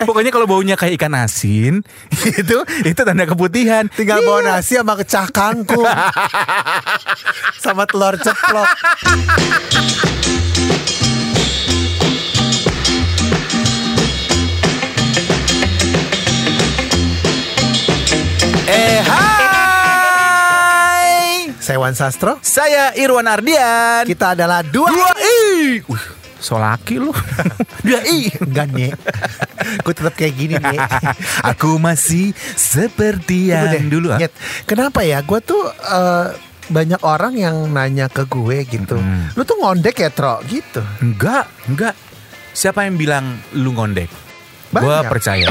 Pokoknya 0.00 0.32
kalau 0.32 0.48
baunya 0.48 0.76
kayak 0.80 0.96
ikan 0.96 1.12
asin, 1.12 1.84
itu 2.40 2.58
itu 2.88 3.00
tanda 3.00 3.24
keputihan. 3.28 3.84
Tinggal 3.92 4.24
bawa 4.24 4.56
nasi 4.56 4.80
sama 4.80 4.96
kecah 4.96 5.28
kangkung 5.28 5.84
Sama 7.64 7.84
telur 7.84 8.16
ceplok 8.16 8.68
Eh 18.70 19.02
hai. 19.02 20.30
Saya 21.58 21.78
Wan 21.82 21.94
Sastro 21.98 22.38
Saya 22.40 22.94
Irwan 22.94 23.26
Ardian. 23.26 24.06
Kita 24.06 24.38
adalah 24.38 24.62
dua, 24.62 24.88
Dua 24.94 25.10
i. 25.18 25.82
Uh, 26.40 26.42
so 26.42 26.56
laki 26.56 26.96
lu. 26.96 27.12
Dua 27.84 28.00
i. 28.02 28.32
Enggak 28.34 28.72
nih 28.72 28.90
Gue 29.80 29.92
tetap 29.92 30.16
kayak 30.16 30.34
gini 30.34 30.56
nih 30.56 30.80
Aku 31.52 31.76
masih 31.76 32.32
seperti 32.56 33.52
yang 33.52 33.68
deh, 33.68 33.84
dulu. 33.86 34.08
ah. 34.10 34.18
Nyet. 34.18 34.32
Kenapa 34.64 35.04
ya 35.04 35.20
Gue 35.20 35.38
tuh 35.38 35.60
eh, 35.68 36.26
Banyak 36.66 37.02
orang 37.02 37.34
yang 37.34 37.68
nanya 37.68 38.06
ke 38.06 38.24
gue 38.24 38.64
gitu 38.64 38.96
Hmm. 38.96 39.28
Lu 39.34 39.42
tuh 39.42 39.58
ngondek 39.58 39.98
ya 39.98 40.08
Tro 40.08 40.40
gitu 40.44 40.80
Enggak, 40.98 41.44
enggak. 41.66 41.92
Siapa 42.50 42.82
yang 42.82 42.96
bilang 42.96 43.24
lu 43.52 43.70
ngondek? 43.70 44.08
Gua 44.72 45.02
percaya. 45.02 45.50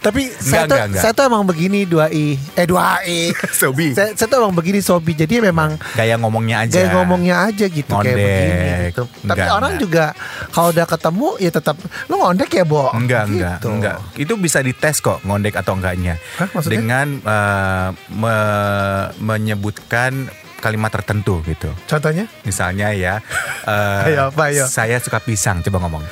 Tapi 0.00 0.32
saya, 0.32 0.64
tuh, 0.64 0.74
enggak, 0.74 0.86
enggak. 0.88 1.00
saya 1.00 1.12
tuh 1.12 1.24
emang 1.24 1.42
begini 1.42 1.84
2i 1.84 2.26
Eh 2.52 2.66
2i 2.66 3.20
Sobi. 3.60 3.94
saya, 3.94 4.12
saya 4.12 4.26
tuh 4.26 4.38
emang 4.40 4.50
begini 4.52 4.80
Sobi 4.80 5.12
Jadi 5.12 5.38
memang 5.40 5.78
Gaya 5.92 6.16
ngomongnya 6.16 6.64
aja. 6.64 6.74
Gaya 6.76 6.90
ngomongnya 6.92 7.36
aja 7.44 7.64
gitu 7.64 7.86
kayak 7.88 8.02
Ngondek. 8.04 8.18
begini 8.18 8.56
gitu. 8.84 9.02
Tapi 9.06 9.22
Enggak, 9.38 9.48
orang 9.52 9.72
enggak. 9.72 9.84
juga 9.84 10.04
kalau 10.48 10.68
udah 10.70 10.86
ketemu 10.86 11.28
ya 11.38 11.50
tetap 11.50 11.76
lu 12.06 12.14
ngondek 12.16 12.50
ya, 12.50 12.64
Bo. 12.64 12.90
Enggak, 12.90 13.22
enggak, 13.26 13.56
Gitu. 13.56 13.68
enggak. 13.70 13.96
Itu 14.16 14.32
bisa 14.36 14.58
dites 14.58 14.96
kok 14.98 15.18
ngondek 15.22 15.54
atau 15.54 15.72
enggaknya. 15.72 16.18
Hah, 16.36 16.48
maksudnya? 16.50 16.74
Dengan 16.74 17.06
eh, 17.20 17.88
me- 18.10 19.08
menyebutkan 19.20 20.26
kalimat 20.58 20.90
tertentu 20.90 21.38
gitu. 21.44 21.70
Contohnya 21.86 22.26
Misalnya 22.42 22.90
ya, 22.90 23.22
eh, 23.62 24.06
Ayo, 24.10 24.30
apa, 24.30 24.50
ayo? 24.50 24.66
saya 24.66 24.98
suka 24.98 25.18
pisang. 25.18 25.62
Coba 25.62 25.78
ngomong. 25.80 26.02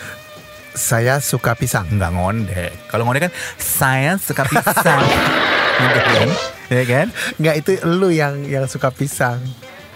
Saya 0.77 1.19
suka 1.19 1.57
pisang. 1.57 1.89
Enggak 1.89 2.13
ngondek. 2.13 2.73
Kalau 2.87 3.09
ngondek 3.09 3.27
kan 3.27 3.33
saya 3.57 4.21
suka 4.21 4.45
pisang. 4.45 5.03
gitu 5.77 6.01
kan? 6.07 6.29
Ya 6.69 6.83
kan? 6.85 7.07
Enggak 7.41 7.55
itu 7.65 7.71
lu 7.89 8.13
yang 8.13 8.45
yang 8.45 8.69
suka 8.69 8.93
pisang. 8.93 9.41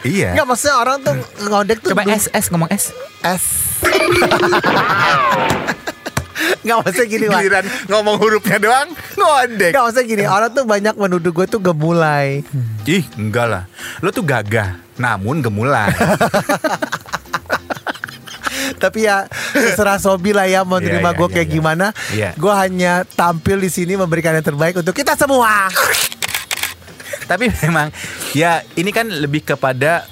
Iya. 0.01 0.33
Enggak 0.33 0.49
maksudnya 0.49 0.81
orang 0.81 0.97
tuh 1.05 1.15
ngondek 1.47 1.79
tuh 1.85 1.93
Coba 1.93 2.09
S 2.09 2.33
S 2.33 2.49
ngomong 2.49 2.73
S. 2.73 2.97
S. 3.21 3.45
Enggak 6.65 6.77
maksudnya 6.85 7.09
gini. 7.09 7.27
Giliran 7.29 7.65
ngomong 7.89 8.17
hurufnya 8.17 8.57
doang 8.57 8.89
ngondek. 9.17 9.77
Enggak 9.77 9.85
maksudnya 9.85 10.07
gini, 10.09 10.25
orang 10.25 10.51
tuh 10.53 10.65
banyak 10.65 10.95
menuduh 10.97 11.33
gue 11.33 11.47
tuh 11.47 11.61
gemulai. 11.61 12.41
Ih, 12.89 13.05
enggak 13.21 13.47
lah. 13.49 13.65
Lo 14.01 14.09
tuh 14.09 14.25
gagah, 14.25 14.81
namun 14.97 15.45
gemulai. 15.45 15.93
Tapi 18.81 19.05
ya 19.05 19.29
terserah 19.53 20.01
Sobi 20.01 20.33
lah 20.33 20.49
ya 20.49 20.65
mau 20.65 20.81
Iya, 20.81 20.89
terima 20.89 21.13
iya, 21.13 21.19
gue 21.21 21.29
iya, 21.29 21.35
kayak 21.37 21.49
iya. 21.49 21.55
gimana. 21.55 21.87
Iya. 22.11 22.31
Gue 22.35 22.53
hanya 22.57 22.93
tampil 23.05 23.61
di 23.61 23.69
sini 23.69 23.95
memberikan 23.95 24.33
yang 24.33 24.43
terbaik 24.43 24.81
untuk 24.81 24.97
kita 24.97 25.13
semua. 25.15 25.69
Tapi 27.29 27.47
memang 27.63 27.93
ya 28.33 28.65
ini 28.75 28.91
kan 28.91 29.07
lebih 29.07 29.45
kepada 29.47 30.09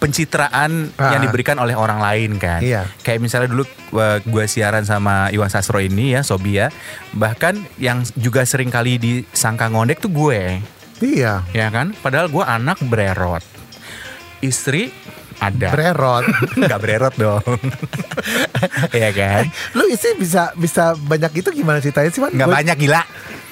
pencitraan 0.00 0.88
Ah. 0.96 1.12
yang 1.12 1.28
diberikan 1.28 1.60
oleh 1.60 1.76
orang 1.76 2.00
lain 2.00 2.40
kan. 2.40 2.64
Iya. 2.64 2.88
Kayak 3.04 3.20
misalnya 3.20 3.48
dulu 3.52 3.68
gue 4.24 4.44
siaran 4.48 4.82
sama 4.82 5.28
Iwan 5.28 5.52
Sastro 5.52 5.76
ini 5.76 6.16
ya, 6.16 6.24
Sobi 6.24 6.56
ya. 6.56 6.72
Bahkan 7.12 7.76
yang 7.76 8.00
juga 8.16 8.44
sering 8.48 8.72
kali 8.72 8.96
disangka 8.96 9.68
ngondek 9.68 10.00
tuh 10.00 10.08
gue. 10.08 10.60
Iya. 11.04 11.44
Ya 11.52 11.68
kan? 11.68 11.92
Padahal 12.00 12.32
gue 12.32 12.40
anak 12.40 12.80
bererot. 12.80 13.44
Istri 14.40 14.88
ada. 15.40 15.68
Bererot. 15.72 16.24
Nggak 16.60 16.78
bererot 16.78 17.14
dong. 17.16 17.42
Iya 18.90 19.10
kan? 19.10 19.42
Lu 19.72 19.88
isi 19.88 20.12
bisa 20.14 20.52
bisa 20.54 20.92
banyak 20.94 21.40
itu 21.40 21.48
gimana 21.50 21.80
ceritanya 21.80 22.10
sih, 22.10 22.20
Man? 22.20 22.32
Nggak 22.32 22.48
Gua- 22.48 22.56
banyak 22.60 22.76
gila. 22.78 23.02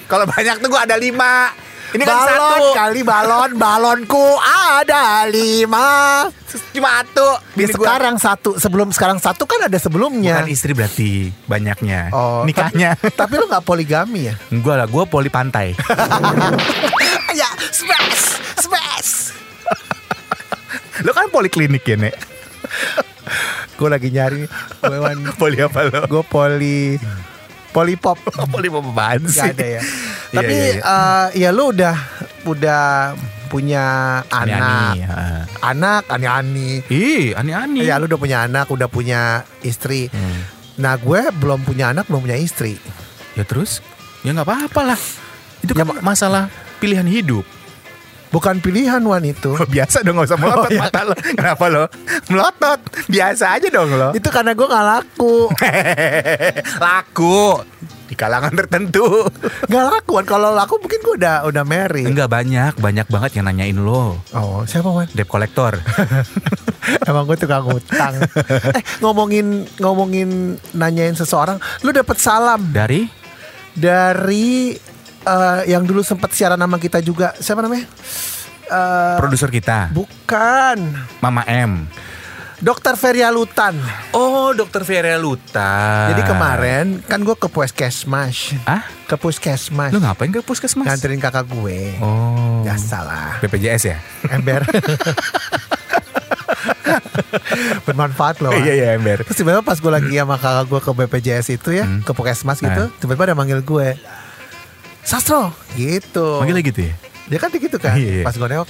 Kalau 0.05 0.25
banyak 0.25 0.55
tuh 0.57 0.69
gue 0.69 0.81
ada 0.81 0.95
lima. 0.95 1.49
Ini 1.89 2.05
kan 2.05 2.17
balon 2.21 2.29
satu. 2.29 2.65
kali 2.71 3.01
balon, 3.01 3.49
balonku 3.57 4.25
ada 4.37 5.25
lima. 5.25 6.21
Cuma 6.69 7.01
satu. 7.01 7.27
Di 7.49 7.65
Bini 7.65 7.73
gua- 7.73 7.81
sekarang 7.81 8.15
satu, 8.15 8.49
sebelum 8.55 8.93
sekarang 8.93 9.17
satu 9.17 9.49
kan 9.49 9.65
ada 9.65 9.73
sebelumnya. 9.75 10.37
Bukan 10.37 10.49
istri 10.49 10.77
berarti 10.77 11.33
banyaknya. 11.45 12.13
Oh, 12.13 12.45
Nikahnya. 12.45 12.93
Tapi, 12.93 13.17
tapi 13.17 13.33
lu 13.35 13.49
nggak 13.49 13.65
poligami 13.65 14.29
ya? 14.29 14.35
Enggak 14.49 14.75
lah, 14.75 14.85
gue 14.85 15.03
poli 15.05 15.29
pantai. 15.29 15.73
Lo 21.01 21.11
kan 21.11 21.27
poliklinik 21.29 21.83
ya, 21.83 21.95
Nek? 21.95 22.15
Gue 23.75 23.87
lagi 23.87 24.11
nyari, 24.11 24.43
gue 24.81 24.97
wan, 24.99 25.17
Poli 25.39 25.57
apa 25.57 25.87
lo? 25.87 26.03
gue 26.03 26.23
poli, 26.25 26.99
poli 27.71 27.95
pop. 27.95 28.19
poli 28.51 28.67
apaan 28.67 29.23
sih? 29.23 29.39
Gak 29.39 29.55
ada 29.55 29.67
ya. 29.79 29.81
Tapi 30.35 30.53
iya, 30.53 30.73
iya. 30.75 30.81
eh, 30.83 31.25
ya 31.39 31.49
lu 31.49 31.71
udah 31.71 31.95
udah 32.43 32.83
punya 33.49 33.85
anak, 34.29 34.61
Ani-ani, 34.61 35.01
ya. 35.01 35.09
anak, 35.63 36.03
ani-ani. 36.05 36.69
Ih, 36.85 37.33
ani-ani. 37.33 37.81
Ya 37.81 37.97
lu 37.97 38.05
udah 38.05 38.19
punya 38.19 38.37
anak, 38.45 38.69
udah 38.69 38.85
punya 38.85 39.41
istri. 39.63 40.05
Hmm. 40.11 40.43
Nah 40.77 40.99
gue 40.99 41.33
belum 41.33 41.65
punya 41.65 41.89
anak, 41.89 42.05
belum 42.05 42.29
punya 42.29 42.37
istri. 42.37 42.77
Ya 43.33 43.41
terus? 43.41 43.81
Ya 44.21 44.35
nggak 44.35 44.45
apa-apa 44.45 44.93
lah. 44.93 44.99
Itu 45.59 45.73
Ya, 45.73 45.81
kan 45.81 45.97
masalah 46.03 46.51
pilihan 46.77 47.07
hidup. 47.07 47.41
Bukan 48.29 48.61
pilihan 48.61 49.01
wan 49.01 49.23
itu. 49.23 49.57
Biasa 49.73 50.01
dong 50.01 50.17
gak 50.17 50.29
usah 50.29 50.37
melotot 50.37 50.65
Oh, 50.65 50.71
iya. 50.71 50.81
mata 50.81 51.01
lo. 51.01 51.15
Kenapa 51.17 51.65
lo? 51.65 51.83
Melotot. 52.29 52.79
Biasa 53.07 53.57
aja 53.57 53.67
dong 53.67 53.89
lo. 53.91 54.09
itu 54.13 54.29
karena 54.29 54.53
gue 54.53 54.67
gak 54.67 54.85
laku. 54.85 55.49
Laku. 56.83 57.61
Di 58.05 58.13
kalangan 58.13 58.53
tertentu. 58.55 59.25
Gak 59.65 59.85
laku 59.85 60.11
Wan. 60.13 60.25
Kalau 60.25 60.49
laku 60.51 60.77
mungkin 60.77 60.99
gue 60.99 61.15
udah 61.17 61.45
udah 61.45 61.63
married. 61.63 62.05
Enggak 62.05 62.29
banyak, 62.29 62.73
banyak 62.75 63.07
banget 63.07 63.31
yang 63.37 63.45
nanyain 63.45 63.77
lo. 63.77 64.17
Oh 64.33 64.61
siapa 64.65 64.89
Wan? 64.89 65.09
Debt 65.09 65.25
collector. 65.25 65.77
Emang 67.09 67.25
gue 67.25 67.37
tukang 67.37 67.65
ngutang. 67.65 68.13
eh 68.73 68.83
ngomongin 68.97 69.65
ngomongin 69.77 70.29
nanyain 70.73 71.13
seseorang, 71.13 71.57
lu 71.81 71.89
dapet 71.89 72.17
salam 72.17 72.65
Dari 72.69 73.05
dari 73.71 74.73
eh, 75.21 75.61
yang 75.67 75.83
dulu 75.83 75.99
sempat 75.99 76.31
siaran 76.31 76.55
nama 76.55 76.75
kita 76.75 76.99
juga. 76.99 77.33
Siapa 77.35 77.59
namanya? 77.59 77.87
Eh, 78.65 79.17
produser 79.17 79.49
kita, 79.49 79.89
bukan. 79.89 80.77
Mama 81.19 81.41
M. 81.45 81.89
Dokter 82.59 82.91
Feria 82.93 83.31
Lutan. 83.31 83.71
Oh, 84.11 84.51
dokter 84.51 84.83
Vera 84.83 85.15
Luta. 85.15 86.11
Jadi 86.11 86.27
kemarin 86.27 86.99
kan 87.01 87.23
gue 87.23 87.31
ke 87.31 87.47
puskesmas. 87.47 88.51
Ah, 88.67 88.83
Ke 89.07 89.15
puskesmas. 89.15 89.95
lu 89.95 90.03
ngapain 90.03 90.27
ke 90.27 90.43
puskesmas? 90.43 90.83
Nganterin 90.83 91.23
kakak 91.23 91.47
gue. 91.47 91.95
Oh. 92.03 92.59
Ya 92.61 92.75
salah. 92.75 93.39
BPJS 93.39 93.83
ya? 93.87 93.97
Ember. 94.27 94.67
Bermanfaat 97.85 98.41
loh. 98.41 98.51
Iya, 98.51 98.73
iya, 98.75 98.87
ember. 98.93 99.23
Terus 99.23 99.37
tiba-tiba 99.37 99.63
pas 99.63 99.79
gue 99.79 99.91
lagi 99.91 100.13
sama 100.13 100.35
kakak 100.35 100.65
gue 100.67 100.79
ke 100.81 100.91
BPJS 100.93 101.47
itu 101.53 101.69
ya, 101.71 101.85
Hmm. 101.85 102.01
ke 102.03 102.11
Pokesmas 102.11 102.59
gitu, 102.59 102.83
Ah. 102.85 102.97
tiba-tiba 102.99 103.23
ada 103.25 103.35
manggil 103.35 103.61
gue. 103.61 103.95
Sastro, 105.03 105.51
gitu. 105.73 106.39
Manggilnya 106.43 106.63
gitu 106.63 106.81
ya? 106.85 106.93
Dia 107.29 107.37
kan 107.41 107.49
gitu 107.53 107.77
kan. 107.77 107.93
Iya, 107.97 108.21
iya. 108.21 108.25
Pas 108.25 108.33
gue 108.33 108.47
nengok, 108.49 108.69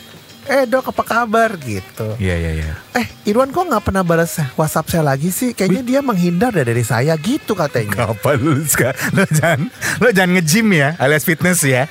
eh 0.49 0.63
dok 0.65 0.91
apa 0.91 1.03
kabar 1.05 1.49
gitu. 1.61 2.15
Iya, 2.17 2.35
iya, 2.35 2.51
iya. 2.63 2.73
Eh 2.97 3.07
Irwan 3.29 3.53
kok 3.53 3.69
nggak 3.69 3.83
pernah 3.85 4.03
balas 4.03 4.39
WhatsApp 4.57 4.89
saya 4.89 5.03
lagi 5.05 5.29
sih? 5.29 5.53
Kayaknya 5.53 5.83
dia 5.85 5.99
menghindar 6.01 6.51
deh 6.51 6.65
dari 6.65 6.83
saya 6.83 7.13
gitu 7.21 7.53
katanya. 7.53 8.09
Apa 8.11 8.33
lu 8.35 8.57
sekarang? 8.65 8.97
Lo 9.13 9.23
jangan, 9.29 9.59
lo 10.01 10.09
jangan 10.09 10.31
nge-gym 10.39 10.67
ya, 10.73 10.89
alias 10.97 11.23
fitness 11.23 11.61
ya. 11.63 11.85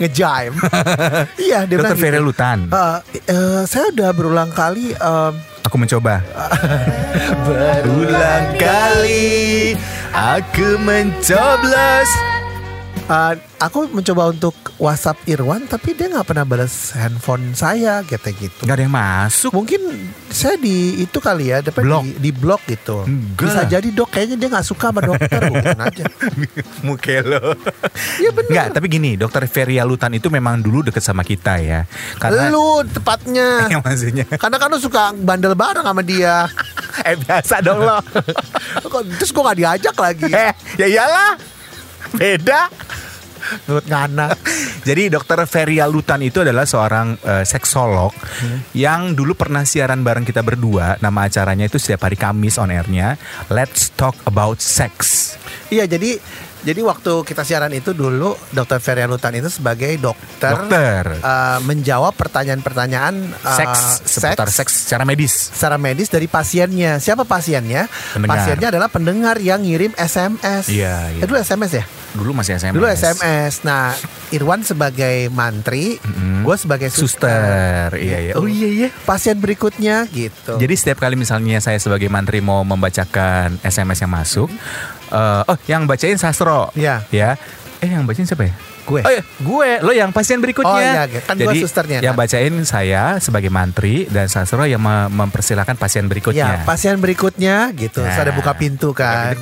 Ngejaim. 0.00 0.56
iya 1.46 1.68
dia 1.68 1.76
Dokter 1.76 1.96
Vera 2.00 2.16
gitu. 2.20 2.32
Lutan. 2.32 2.58
Eh, 2.72 2.98
eh, 3.28 3.62
saya 3.68 3.92
udah 3.92 4.10
berulang 4.16 4.48
kali 4.48 4.96
em, 4.96 5.32
Aku 5.66 5.76
mencoba. 5.82 6.22
Berulang 7.46 8.54
kali 8.54 9.74
aku 10.14 10.78
mencoblos. 10.78 12.35
Eh, 13.06 13.34
aku 13.56 13.88
mencoba 13.88 14.28
untuk 14.28 14.54
WhatsApp 14.76 15.16
Irwan 15.24 15.64
tapi 15.64 15.96
dia 15.96 16.10
nggak 16.10 16.26
pernah 16.26 16.44
balas 16.44 16.92
handphone 16.92 17.56
saya 17.56 18.04
gitu 18.04 18.28
gitu. 18.36 18.60
Gak 18.62 18.76
ada 18.76 18.84
yang 18.84 18.92
masuk. 18.92 19.50
Mungkin 19.50 19.80
saya 20.28 20.60
di 20.60 21.00
itu 21.00 21.16
kali 21.16 21.48
ya, 21.48 21.64
dapat 21.64 21.80
Blok. 21.80 22.02
di, 22.04 22.10
di 22.20 22.30
blok 22.30 22.62
gitu. 22.68 23.08
Enggak. 23.08 23.48
Bisa 23.48 23.60
jadi 23.64 23.88
dok, 23.88 24.08
kayaknya 24.12 24.36
dia 24.36 24.48
nggak 24.52 24.66
suka 24.66 24.92
sama 24.92 25.00
dokter, 25.00 25.40
bukan 25.52 25.78
aja. 25.80 26.04
Muke 26.84 27.16
lo. 27.24 27.56
Iya 28.20 28.30
benar. 28.36 28.50
Enggak, 28.52 28.66
tapi 28.76 28.86
gini, 28.92 29.10
dokter 29.16 29.42
Feria 29.48 29.82
Lutan 29.88 30.12
itu 30.12 30.28
memang 30.28 30.60
dulu 30.60 30.84
deket 30.84 31.00
sama 31.00 31.24
kita 31.24 31.56
ya. 31.56 31.88
Karena 32.20 32.52
Lu 32.52 32.84
tepatnya. 32.84 33.48
yang 33.72 33.80
maksudnya. 33.80 34.28
Karena 34.28 34.56
kan 34.60 34.68
lu 34.68 34.76
suka 34.76 35.16
bandel 35.16 35.56
bareng 35.56 35.86
sama 35.86 36.04
dia. 36.04 36.44
eh 37.08 37.16
biasa 37.16 37.64
dong 37.64 37.80
lo. 37.80 37.96
Terus 39.16 39.30
gue 39.32 39.42
gak 39.42 39.56
diajak 39.56 39.96
lagi. 39.96 40.28
eh, 40.28 40.52
ya 40.76 40.86
iyalah. 40.88 41.32
Beda. 42.12 42.68
Menurut 43.66 43.86
Ngana. 43.86 44.28
Jadi 44.86 45.10
dokter 45.10 45.38
Feria 45.50 45.90
Lutan 45.90 46.22
itu 46.22 46.46
adalah 46.46 46.62
seorang 46.62 47.18
eh, 47.18 47.44
seksolog 47.44 48.14
yang 48.74 49.18
dulu 49.18 49.34
pernah 49.34 49.66
siaran 49.66 50.06
bareng 50.06 50.22
kita 50.22 50.46
berdua. 50.46 50.98
Nama 51.02 51.26
acaranya 51.26 51.66
itu 51.66 51.78
setiap 51.82 52.06
hari 52.06 52.14
Kamis 52.14 52.58
on 52.62 52.70
airnya. 52.70 53.18
Let's 53.50 53.90
talk 53.94 54.14
about 54.28 54.62
sex. 54.62 55.34
Iya 55.66 55.90
jadi 55.90 56.22
jadi 56.66 56.82
waktu 56.82 57.22
kita 57.22 57.46
siaran 57.46 57.70
itu 57.70 57.94
dulu 57.94 58.34
Dokter 58.50 58.82
Feria 58.82 59.06
Lutan 59.06 59.38
itu 59.38 59.46
sebagai 59.46 59.94
dokter, 60.02 60.50
Dokter. 60.50 61.22
eh, 61.22 61.58
menjawab 61.62 62.10
pertanyaan-pertanyaan 62.18 63.14
eh, 63.30 63.56
Seks 63.62 64.02
seputar 64.02 64.50
seks 64.50 64.72
secara 64.82 65.06
medis. 65.06 65.54
secara 65.54 65.78
medis 65.78 66.10
dari 66.10 66.26
pasiennya. 66.26 66.98
Siapa 66.98 67.22
pasiennya? 67.22 67.86
Pendengar. 68.18 68.34
Pasiennya 68.42 68.68
adalah 68.74 68.90
pendengar 68.90 69.38
yang 69.38 69.62
ngirim 69.62 69.94
SMS. 69.94 70.66
Iya, 70.66 71.14
iya. 71.14 71.22
Eh, 71.22 71.26
dulu 71.30 71.38
SMS 71.38 71.70
ya? 71.70 71.84
Dulu 72.18 72.30
masih 72.34 72.58
SMS. 72.58 72.74
Dulu 72.74 72.86
SMS. 72.90 73.52
Nah, 73.62 73.94
Irwan 74.34 74.66
sebagai 74.66 75.30
mantri, 75.30 76.02
gue 76.42 76.56
sebagai 76.58 76.90
suster. 76.90 77.30
Suster. 77.30 77.88
Iya 77.94 78.18
iya. 78.18 78.32
Gitu. 78.34 78.42
Oh 78.42 78.48
iya 78.50 78.68
iya. 78.68 78.88
Pasien 79.06 79.38
berikutnya 79.38 80.10
gitu. 80.10 80.58
Jadi 80.58 80.74
setiap 80.74 80.98
kali 80.98 81.14
misalnya 81.14 81.62
saya 81.62 81.78
sebagai 81.78 82.10
mantri 82.10 82.42
mau 82.42 82.66
membacakan 82.66 83.62
SMS 83.62 84.02
yang 84.02 84.10
masuk, 84.10 84.48
eh, 85.08 85.42
oh 85.44 85.56
yang 85.66 85.84
bacain 85.84 86.16
Sastro, 86.16 86.70
Iya. 86.72 87.02
ya. 87.08 87.34
Eh 87.78 87.88
yang 87.88 88.04
bacain 88.04 88.24
siapa 88.24 88.44
ya? 88.44 88.54
gue. 88.86 89.02
Oh 89.02 89.10
iya, 89.10 89.22
gue, 89.36 89.70
lo 89.82 89.90
yang 89.90 90.14
pasien 90.14 90.38
berikutnya. 90.38 90.70
Oh 90.70 90.78
iya, 90.78 91.10
kan 91.20 91.34
gue 91.34 91.42
Jadi 91.44 91.58
susternya, 91.58 91.98
yang 91.98 92.14
kan? 92.14 92.22
bacain 92.22 92.54
saya 92.62 93.18
sebagai 93.18 93.50
mantri 93.50 94.06
dan 94.06 94.30
Sastro 94.30 94.62
yang 94.62 94.78
me- 94.78 95.10
mempersilahkan 95.10 95.74
pasien 95.74 96.06
Ya, 96.06 96.08
berikutnya. 96.08 96.46
pasien 96.62 96.94
berikutnya 96.96 97.74
gitu. 97.74 97.98
Nah. 97.98 98.14
ada 98.14 98.30
buka 98.30 98.54
pintu 98.54 98.94
kan. 98.94 99.34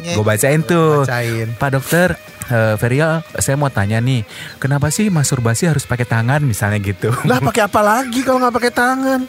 Gue 0.00 0.24
bacain 0.24 0.64
tuh. 0.64 1.04
Bacain. 1.04 1.52
Pak 1.52 1.70
dokter, 1.70 2.16
eh, 2.48 2.74
Feria, 2.76 3.20
saya 3.36 3.54
mau 3.54 3.68
tanya 3.68 4.00
nih, 4.00 4.24
kenapa 4.56 4.88
sih 4.88 5.12
masturbasi 5.12 5.68
harus 5.68 5.84
pakai 5.84 6.08
tangan 6.08 6.40
misalnya 6.40 6.80
gitu? 6.80 7.12
Lah 7.28 7.36
pakai 7.38 7.68
apa 7.68 7.84
lagi 7.84 8.24
kalau 8.24 8.40
nggak 8.40 8.56
pakai 8.56 8.72
tangan? 8.72 9.20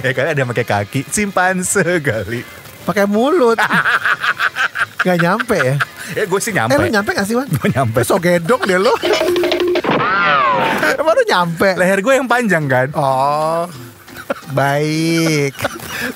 ya 0.00 0.10
kan 0.10 0.24
ada 0.26 0.38
yang 0.38 0.48
pakai 0.48 0.64
kaki, 0.64 1.00
simpanse 1.06 2.00
kali. 2.00 2.40
Pakai 2.82 3.04
mulut. 3.04 3.60
Gak 5.02 5.18
nyampe 5.18 5.56
ya? 5.58 5.76
Ya 6.12 6.28
gue 6.28 6.40
sih 6.44 6.52
Eh 6.52 6.56
nyampe. 6.60 6.76
lu 6.76 6.90
nyampe 6.92 7.10
gak 7.16 7.24
sih 7.24 7.32
Wan? 7.38 7.48
Gue 7.48 7.68
nyampe. 7.72 8.04
So 8.04 8.20
gedong 8.20 8.62
deh 8.68 8.76
lu. 8.76 8.92
Emang 11.00 11.14
lu 11.16 11.24
nyampe? 11.24 11.68
Leher 11.78 12.04
gue 12.04 12.14
yang 12.20 12.28
panjang 12.28 12.64
kan? 12.68 12.88
Oh, 12.92 13.64
baik. 14.52 15.56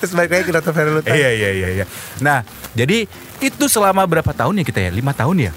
Terus 0.03 0.13
balik 0.13 0.31
lagi 0.37 0.45
ke 0.45 0.53
dokter 0.53 0.73
Ferry 0.77 0.91
Lutan. 0.93 1.17
Iya 1.17 1.31
iya 1.33 1.51
iya 1.55 1.69
iya. 1.81 1.85
Nah, 2.21 2.45
jadi 2.77 3.09
itu 3.41 3.65
selama 3.71 4.05
berapa 4.05 4.29
tahun 4.37 4.61
ya 4.61 4.65
kita 4.67 4.81
ya? 4.85 4.91
Lima 4.93 5.17
tahun 5.17 5.49
ya? 5.49 5.53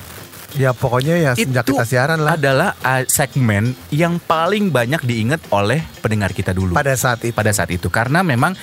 Ya 0.57 0.73
pokoknya 0.73 1.15
ya 1.21 1.31
sejak 1.37 1.61
itu 1.61 1.77
kita 1.77 1.85
siaran 1.85 2.25
lah. 2.25 2.33
adalah 2.33 2.73
uh, 2.81 3.05
segmen 3.05 3.77
yang 3.93 4.17
paling 4.17 4.73
banyak 4.73 5.05
diingat 5.05 5.41
oleh 5.53 5.85
pendengar 6.01 6.33
kita 6.33 6.57
dulu. 6.57 6.73
Pada 6.73 6.97
saat 6.97 7.21
itu. 7.21 7.35
pada 7.35 7.53
saat 7.53 7.69
itu 7.69 7.85
karena 7.91 8.25
memang 8.25 8.57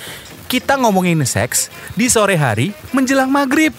kita 0.51 0.75
ngomongin 0.75 1.23
seks 1.23 1.71
di 1.95 2.11
sore 2.11 2.35
hari 2.35 2.75
menjelang 2.91 3.31
maghrib. 3.31 3.71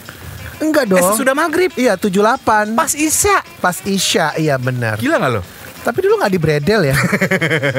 Enggak 0.59 0.85
Eh, 0.85 0.91
dong. 0.91 1.15
sudah 1.15 1.33
maghrib. 1.33 1.71
Iya 1.73 1.95
78 1.95 2.75
Pas 2.75 2.93
isya. 2.93 3.39
Pas 3.59 3.77
Isya 3.81 4.35
Iya 4.35 4.55
benar 4.57 4.97
Gila 4.97 5.19
gak 5.19 5.33
lo? 5.33 5.43
Tapi 5.79 5.99
dulu 6.01 6.19
gak 6.19 6.29
di 6.29 6.37
bredel 6.37 6.81
ya 6.85 6.97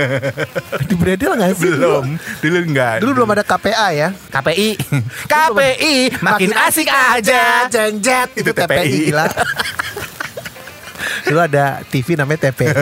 Di 0.90 0.96
bredel 0.96 1.36
gak 1.36 1.52
sih 1.54 1.68
Belum. 1.68 2.16
Dulu 2.40 2.58
enggak. 2.64 2.96
Dulu 3.00 3.12
belum 3.14 3.30
ada 3.30 3.44
KPA 3.44 3.88
ya 3.92 4.10
KPI. 4.30 4.70
KPI 5.26 5.96
makin 6.20 6.52
asik 6.58 6.88
aja. 6.88 7.68
Jengjet 7.68 8.32
Itu 8.34 8.50
Itu 8.50 8.52
TPI 8.54 8.66
TPI. 8.82 9.00
gila 9.06 9.26
Dulu 11.30 11.40
ada 11.40 11.86
TV 11.86 12.18
namanya 12.18 12.50
TPI 12.50 12.74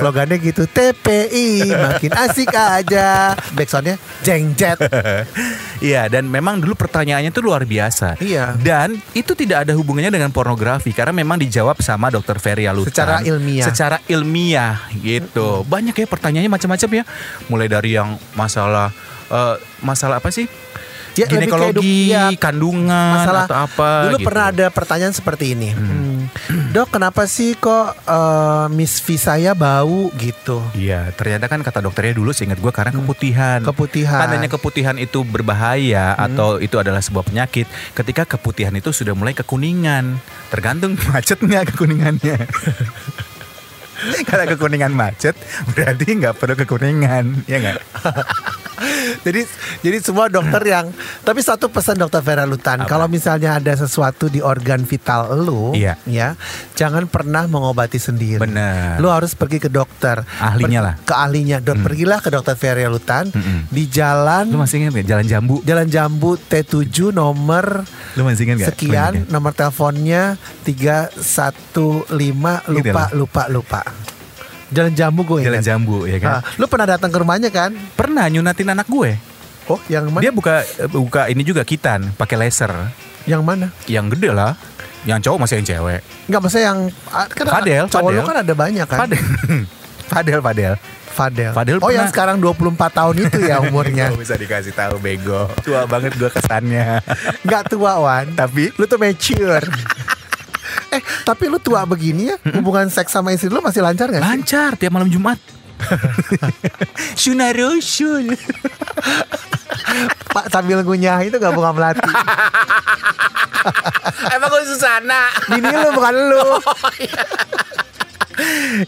Slogannya 0.00 0.36
gitu 0.40 0.64
TPI 0.64 1.68
makin 1.68 2.12
asik 2.16 2.50
aja 2.50 3.36
Backsoundnya 3.52 4.00
jengjet 4.24 4.80
Iya, 5.84 6.08
dan 6.08 6.24
memang 6.30 6.64
dulu 6.64 6.72
pertanyaannya 6.78 7.28
itu 7.28 7.44
luar 7.44 7.68
biasa. 7.68 8.16
Iya. 8.16 8.56
Dan 8.56 8.96
itu 9.12 9.36
tidak 9.36 9.68
ada 9.68 9.76
hubungannya 9.76 10.08
dengan 10.08 10.32
pornografi 10.32 10.96
karena 10.96 11.12
memang 11.12 11.36
dijawab 11.36 11.76
sama 11.84 12.08
dokter 12.08 12.40
Feria 12.40 12.72
Lutan. 12.72 12.88
Secara 12.88 13.16
ilmiah. 13.20 13.66
Secara 13.68 13.96
ilmiah 14.08 14.74
gitu. 15.04 15.60
Banyak 15.68 15.92
ya 15.92 16.06
pertanyaannya 16.08 16.52
macam-macam 16.52 16.90
ya. 17.02 17.04
Mulai 17.52 17.68
dari 17.68 17.90
yang 18.00 18.16
masalah 18.32 18.94
eh, 19.28 19.56
masalah 19.84 20.24
apa 20.24 20.32
sih? 20.32 20.48
Ya, 21.14 21.30
Ginekologi, 21.30 22.10
ya, 22.10 22.34
kandungan 22.34 22.90
masalah 22.90 23.46
atau 23.46 23.58
apa 23.70 24.10
dulu 24.10 24.18
gitu. 24.18 24.26
pernah 24.26 24.44
ada 24.50 24.66
pertanyaan 24.66 25.14
seperti 25.14 25.54
ini 25.54 25.70
Hmm, 25.70 26.26
dok 26.74 26.98
kenapa 26.98 27.30
sih 27.30 27.54
kok 27.54 27.94
eh, 28.02 28.66
Miss 28.74 28.98
V 28.98 29.14
saya 29.14 29.54
bau 29.54 30.10
gitu 30.18 30.58
Iya, 30.74 31.14
ternyata 31.14 31.46
kan 31.46 31.62
kata 31.62 31.78
dokternya 31.78 32.18
dulu 32.18 32.34
seingat 32.34 32.58
gue 32.58 32.72
karena 32.74 32.90
keputihan. 32.90 33.62
Hmm. 33.62 33.68
Keputihan. 33.70 34.18
Hmm. 34.18 34.22
Tandanya 34.26 34.48
keputihan 34.50 34.96
itu 34.98 35.22
berbahaya 35.22 36.18
atau 36.18 36.58
itu 36.58 36.74
adalah 36.76 36.98
sebuah 36.98 37.22
penyakit 37.22 37.70
ketika 37.94 38.26
keputihan 38.26 38.74
itu 38.74 38.90
sudah 38.90 39.14
mulai 39.14 39.38
kekuningan. 39.38 40.18
Tergantung 40.50 40.98
macet 41.14 41.38
nggak 41.38 41.70
kekuningannya. 41.74 42.38
Kalau 44.28 44.44
kekuningan 44.50 44.90
macet 44.92 45.38
berarti 45.72 46.04
nggak 46.18 46.34
perlu 46.36 46.54
kekuningan, 46.58 47.46
ya 47.46 47.56
nggak? 47.62 47.78
jadi 49.20 49.40
jadi 49.80 49.96
semua 50.00 50.26
dokter 50.26 50.62
yang 50.62 50.86
tapi 51.20 51.40
satu 51.40 51.66
pesan 51.66 51.96
dokter 51.96 52.20
Vera 52.20 52.44
Lutan 52.44 52.80
Apa? 52.80 52.88
kalau 52.88 53.06
misalnya 53.06 53.54
ada 53.54 53.72
sesuatu 53.72 54.26
di 54.26 54.38
organ 54.38 54.82
vital 54.82 55.36
lu 55.36 55.72
Iya. 55.72 55.96
ya 56.04 56.34
jangan 56.72 57.04
pernah 57.04 57.44
mengobati 57.44 57.96
sendiri 57.96 58.38
Bener. 58.38 58.96
lu 58.96 59.08
harus 59.08 59.32
pergi 59.32 59.58
ke 59.58 59.68
dokter 59.68 60.22
Ahlinya 60.36 60.80
lah. 60.80 60.94
ke 60.98 61.12
ahlinya 61.12 61.58
dok 61.58 61.80
pergilah 61.80 62.18
ke 62.18 62.28
dokter 62.28 62.54
Vera 62.54 62.86
Lutan 62.86 63.28
Mm-mm. 63.28 63.68
di 63.68 63.84
jalan 63.86 64.46
Lu 64.46 64.56
masih 64.56 64.80
ingat 64.80 64.92
nggak 64.92 65.06
Jalan 65.06 65.26
Jambu? 65.26 65.54
Jalan 65.62 65.88
Jambu 65.88 66.30
T7 66.38 66.84
nomor 67.10 67.82
Lu 68.14 68.22
masih 68.22 68.44
ingat 68.44 68.56
nggak? 68.58 68.70
sekian 68.70 69.12
nomor 69.28 69.52
teleponnya 69.52 70.36
315 70.62 72.10
lupa 72.68 73.02
ya, 73.02 73.04
lupa 73.12 73.42
lupa 73.48 73.80
Jalan 74.74 74.92
Jambu 74.92 75.22
gue 75.22 75.36
nggak? 75.38 75.46
Jalan 75.46 75.56
ingat. 75.56 75.68
Jambu 75.70 75.96
ya 76.04 76.18
kan? 76.18 76.30
Ah, 76.34 76.42
lu 76.58 76.66
pernah 76.66 76.86
datang 76.90 77.08
ke 77.08 77.18
rumahnya 77.18 77.48
kan? 77.48 77.70
Pernah 77.94 78.26
nyunatin 78.26 78.68
anak 78.68 78.90
gue. 78.90 79.14
Oh, 79.64 79.78
yang 79.86 80.10
mana? 80.10 80.20
Dia 80.20 80.32
buka 80.34 80.60
buka 80.90 81.30
ini 81.30 81.40
juga 81.40 81.62
kitan 81.62 82.12
pakai 82.12 82.36
laser. 82.36 82.74
Yang 83.24 83.40
mana? 83.40 83.66
Yang 83.86 84.18
gede 84.18 84.30
lah. 84.34 84.52
Yang 85.04 85.30
cowok 85.30 85.38
masih 85.40 85.54
yang 85.56 85.66
cewek. 85.68 86.00
Enggak 86.26 86.40
maksudnya 86.42 86.64
yang 86.68 86.78
ah, 87.08 87.26
kan 87.28 87.44
Fadel, 87.46 87.84
cowok 87.88 88.10
lu 88.10 88.20
Fadel. 88.20 88.26
kan 88.26 88.36
ada 88.42 88.52
banyak 88.52 88.86
kan? 88.88 88.98
Fadel. 89.04 89.24
Fadel, 90.10 90.40
Fadel. 90.42 90.74
Fadel. 91.14 91.52
Fadel 91.54 91.78
oh, 91.78 91.94
yang 91.94 92.10
pernah- 92.10 92.34
sekarang 92.34 92.36
24 92.42 92.74
tahun 92.90 93.14
itu 93.22 93.38
ya 93.46 93.56
umurnya. 93.70 94.10
Gak 94.10 94.18
bisa 94.18 94.34
dikasih 94.34 94.74
tahu 94.74 94.98
bego. 94.98 95.46
Tua 95.62 95.86
banget 95.86 96.18
gue 96.18 96.26
kesannya. 96.26 96.98
Enggak 97.46 97.70
tua, 97.70 98.02
Wan. 98.02 98.34
Tapi 98.34 98.74
Lu 98.74 98.84
tuh 98.84 98.98
mature. 98.98 99.62
Eh, 100.94 101.02
tapi 101.26 101.50
lu 101.50 101.58
tua 101.58 101.82
begini 101.84 102.30
ya, 102.30 102.36
hubungan 102.58 102.86
seks 102.88 103.10
sama 103.10 103.34
istri 103.34 103.50
lu 103.50 103.58
masih 103.58 103.82
lancar 103.82 104.06
gak 104.10 104.22
sih? 104.22 104.24
lancar 104.24 104.70
tiap 104.78 104.94
malam 104.94 105.10
Jumat. 105.10 105.38
Sunarusul. 107.20 108.34
Pak 110.34 110.50
sambil 110.50 110.82
ngunyah 110.82 111.22
itu 111.22 111.36
gak 111.38 111.54
bunga 111.54 111.70
melati. 111.74 112.02
Emang 114.34 114.48
gue 114.52 114.62
Susana. 114.68 115.32
Bini 115.48 115.70
lu 115.70 115.90
bukan 115.94 116.14
lu. 116.14 116.44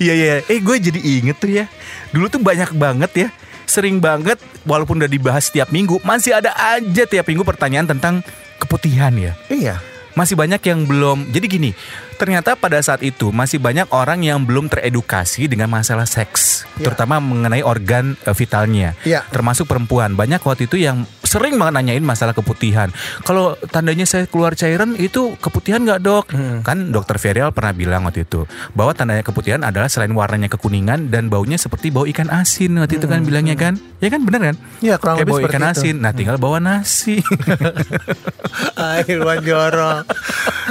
Iya 0.03 0.15
iya. 0.19 0.35
Eh 0.51 0.59
gue 0.59 0.75
jadi 0.83 0.99
inget 0.99 1.39
tuh 1.39 1.55
ya. 1.55 1.71
Dulu 2.11 2.27
tuh 2.27 2.43
banyak 2.43 2.75
banget 2.75 3.13
ya. 3.15 3.29
Sering 3.63 4.03
banget 4.03 4.43
walaupun 4.67 4.99
udah 4.99 5.07
dibahas 5.07 5.55
tiap 5.55 5.71
minggu 5.71 6.03
masih 6.03 6.35
ada 6.35 6.51
aja 6.51 7.07
tiap 7.07 7.31
minggu 7.31 7.47
pertanyaan 7.47 7.87
tentang 7.87 8.27
keputihan 8.59 9.15
ya. 9.15 9.39
iya. 9.47 9.79
Masih 10.17 10.35
banyak 10.35 10.65
yang 10.65 10.89
belum. 10.89 11.29
Jadi 11.29 11.47
gini, 11.47 11.71
ternyata 12.17 12.57
pada 12.57 12.81
saat 12.81 13.01
itu 13.01 13.31
masih 13.31 13.57
banyak 13.57 13.87
orang 13.93 14.25
yang 14.25 14.43
belum 14.43 14.67
teredukasi 14.67 15.47
dengan 15.47 15.69
masalah 15.69 16.05
seks, 16.05 16.65
Ya. 16.77 16.89
terutama 16.89 17.21
mengenai 17.21 17.61
organ 17.61 18.17
eh, 18.19 18.33
vitalnya. 18.33 18.93
Ya. 19.05 19.25
Termasuk 19.29 19.65
perempuan. 19.65 20.13
Banyak 20.13 20.41
waktu 20.41 20.67
itu 20.67 20.77
yang 20.77 21.05
sering 21.21 21.57
banget 21.57 21.81
nanyain 21.81 22.01
masalah 22.01 22.33
keputihan. 22.33 22.89
Kalau 23.23 23.57
tandanya 23.69 24.05
saya 24.05 24.25
keluar 24.25 24.53
cairan 24.53 24.95
itu 24.95 25.37
keputihan 25.37 25.81
nggak 25.81 26.01
dok? 26.01 26.25
Hmm. 26.33 26.61
Kan 26.61 26.91
dokter 26.91 27.17
Ferial 27.17 27.53
pernah 27.53 27.73
bilang 27.73 28.05
waktu 28.05 28.25
itu 28.25 28.45
bahwa 28.73 28.93
tandanya 28.93 29.21
keputihan 29.21 29.61
adalah 29.61 29.87
selain 29.87 30.13
warnanya 30.13 30.49
kekuningan 30.49 31.09
dan 31.09 31.29
baunya 31.29 31.57
seperti 31.57 31.89
bau 31.89 32.05
ikan 32.07 32.29
asin 32.29 32.77
waktu 32.77 32.97
itu 32.97 33.07
kan 33.07 33.23
bilangnya 33.23 33.57
kan? 33.57 33.77
Ya 34.01 34.09
kan 34.09 34.23
bener 34.23 34.53
kan? 34.53 34.57
Hmm. 34.57 34.85
Iya, 34.85 34.95
kurang 34.97 35.17
lebih 35.21 35.33
bau 35.33 35.41
ikan 35.45 35.63
itu. 35.63 35.73
asin. 35.73 35.97
Nah 36.01 36.13
tinggal 36.13 36.37
bawa 36.37 36.57
nasi. 36.59 37.21
Air 38.77 39.19
Wan 39.21 39.41
jorong. 39.43 40.05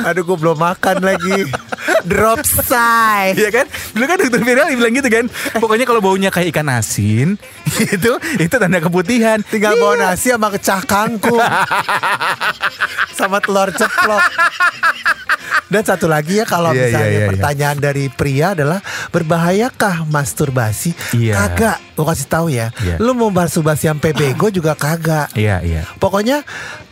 Aduh 0.03 0.23
gue 0.23 0.37
belum 0.37 0.57
makan 0.57 1.01
lagi. 1.01 1.47
Drop 2.05 2.41
say. 2.45 3.33
Iya 3.33 3.49
kan? 3.49 3.65
Dulu 3.93 4.05
kan 4.05 4.17
dokter 4.21 4.41
Viral 4.41 4.67
bilang 4.71 4.93
gitu 4.93 5.09
kan. 5.09 5.25
Pokoknya 5.57 5.85
kalau 5.89 6.01
baunya 6.03 6.29
kayak 6.29 6.53
ikan 6.53 6.69
asin, 6.69 7.39
itu 7.95 8.11
itu 8.37 8.55
tanda 8.55 8.77
keputihan. 8.77 9.41
Tinggal 9.41 9.77
bawa 9.77 10.13
nasi 10.13 10.29
sama 10.29 10.53
kecah 10.53 10.81
kangkung. 10.85 11.41
sama 13.17 13.39
telur 13.41 13.71
ceplok. 13.71 14.23
Dan 15.65 15.81
satu 15.81 16.05
lagi 16.05 16.37
ya 16.37 16.45
kalau 16.45 16.71
Iya, 16.77 16.77
misalnya 16.77 17.01
iya, 17.01 17.09
iya, 17.09 17.21
iya. 17.25 17.29
pertanyaan 17.33 17.77
dari 17.81 18.05
pria 18.13 18.53
adalah 18.53 18.79
berbahayakah 19.09 20.05
masturbasi? 20.05 20.93
Iya. 21.17 21.33
Kagak. 21.41 21.77
Gue 21.97 22.05
kasih 22.05 22.27
tahu 22.29 22.47
ya. 22.53 22.69
Iya. 22.85 23.01
Lu 23.01 23.17
mau 23.17 23.33
masturbasi 23.33 23.89
sampai 23.89 24.13
bego 24.13 24.53
juga 24.53 24.77
kagak. 24.77 25.33
Iya, 25.33 25.65
iya. 25.65 25.81
Pokoknya 25.97 26.45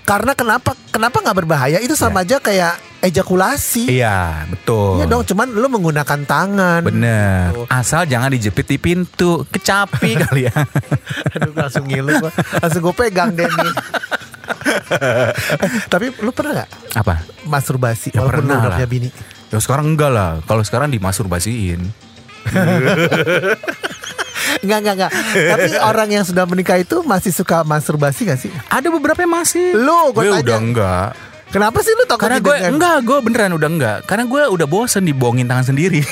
karena 0.04 0.36
kenapa 0.36 0.76
kenapa 0.92 1.24
nggak 1.24 1.38
berbahaya 1.44 1.80
itu 1.80 1.96
sama 1.96 2.22
aja 2.22 2.38
kayak 2.38 2.76
ejakulasi. 3.04 3.92
Iya, 3.92 4.48
betul. 4.48 5.00
Iya 5.00 5.06
dong, 5.12 5.24
cuman 5.28 5.48
lu 5.52 5.68
menggunakan 5.68 6.20
tangan. 6.24 6.82
Bener. 6.88 7.52
Gitu. 7.52 7.64
Asal 7.68 8.08
jangan 8.08 8.32
dijepit 8.32 8.68
di 8.68 8.78
pintu, 8.80 9.44
kecapi 9.48 10.16
kali 10.24 10.48
ya. 10.48 10.56
Aduh 11.36 11.52
langsung 11.52 11.84
ngilu 11.84 12.20
gua. 12.20 12.32
Langsung 12.64 12.82
gue 12.84 12.96
pegang 12.96 13.36
deh 13.36 13.44
nih. 13.44 13.74
Eh, 14.96 15.32
Tapi 15.92 16.16
lu 16.20 16.32
pernah 16.32 16.64
gak 16.64 16.70
Apa? 17.00 17.24
masturbasi 17.48 18.12
Ya 18.16 18.24
walaupun 18.24 18.32
lu 18.32 18.40
pernah 18.48 18.56
udah 18.60 18.70
lah. 18.72 18.78
punya 18.80 18.90
bini? 18.92 19.10
Ya 19.52 19.58
sekarang 19.60 19.86
enggak 19.92 20.12
lah. 20.12 20.32
Kalau 20.48 20.64
sekarang 20.64 20.88
dimasturbasiin. 20.92 21.82
Enggak, 24.64 24.80
enggak, 24.80 24.96
enggak. 24.96 25.12
Tapi 25.36 25.68
orang 25.92 26.10
yang 26.10 26.24
sudah 26.24 26.48
menikah 26.48 26.80
itu 26.80 27.04
masih 27.04 27.36
suka 27.36 27.68
masturbasi 27.68 28.32
gak 28.32 28.40
sih? 28.40 28.52
Ada 28.72 28.88
beberapa 28.88 29.20
yang 29.20 29.36
masih. 29.36 29.76
Lu, 29.76 30.16
gue 30.16 30.32
tanya. 30.32 30.40
udah 30.40 30.58
enggak. 30.58 31.10
Kenapa 31.54 31.86
sih 31.86 31.94
lu 31.94 32.10
takut 32.10 32.26
Karena 32.26 32.42
gue 32.42 32.56
enggak, 32.66 32.98
gue 33.06 33.18
beneran 33.22 33.54
udah 33.54 33.70
enggak. 33.70 33.98
Karena 34.10 34.26
gue 34.26 34.42
udah 34.50 34.66
bosen 34.66 35.06
dibohongin 35.06 35.46
tangan 35.46 35.70
sendiri. 35.70 36.02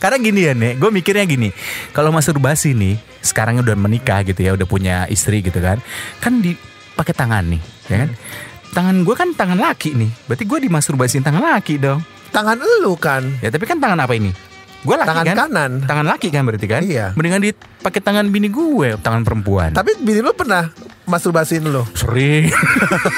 Karena 0.00 0.16
gini 0.16 0.40
ya 0.44 0.52
nek, 0.56 0.76
gue 0.76 0.90
mikirnya 0.92 1.24
gini, 1.24 1.52
kalau 1.96 2.12
masturbasi 2.12 2.76
nih, 2.76 3.00
sekarang 3.24 3.64
udah 3.64 3.76
menikah 3.76 4.20
gitu 4.24 4.44
ya, 4.44 4.52
udah 4.52 4.68
punya 4.68 5.08
istri 5.08 5.40
gitu 5.40 5.56
kan, 5.56 5.80
kan 6.20 6.40
di 6.40 6.52
pakai 6.96 7.16
tangan 7.16 7.44
nih, 7.48 7.62
ya 7.88 7.96
kan? 8.04 8.10
Tangan 8.76 8.96
gue 9.02 9.14
kan 9.16 9.32
tangan 9.32 9.56
laki 9.56 9.96
nih, 9.96 10.12
berarti 10.28 10.44
gue 10.44 10.58
dimasturbasiin 10.68 11.24
tangan 11.24 11.56
laki 11.56 11.80
dong. 11.80 12.04
Tangan 12.28 12.60
lu 12.60 12.92
kan. 12.94 13.24
Ya 13.40 13.48
tapi 13.48 13.64
kan 13.64 13.80
tangan 13.80 13.98
apa 13.98 14.14
ini? 14.14 14.30
Gue 14.80 14.96
laki 14.96 15.08
Tangan 15.12 15.26
kan? 15.28 15.36
kanan. 15.36 15.70
Tangan 15.84 16.06
laki 16.08 16.28
kan 16.32 16.42
berarti 16.48 16.66
kan? 16.66 16.80
Iya. 16.80 17.12
Mendingan 17.12 17.44
dipakai 17.44 18.00
tangan 18.00 18.24
bini 18.32 18.48
gue, 18.48 18.96
tangan 18.96 19.28
perempuan. 19.28 19.76
Tapi 19.76 20.00
bini 20.00 20.24
lu 20.24 20.32
pernah 20.32 20.72
masturbasiin 21.04 21.68
lu? 21.68 21.84
Sering. 21.92 22.48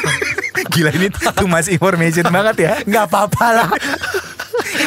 Gila 0.73 0.91
ini 0.91 1.07
too 1.39 1.47
much 1.47 1.71
information 1.71 2.27
banget 2.27 2.57
ya. 2.59 2.73
Enggak 2.83 3.05
apa-apa 3.07 3.47
lah. 3.55 3.71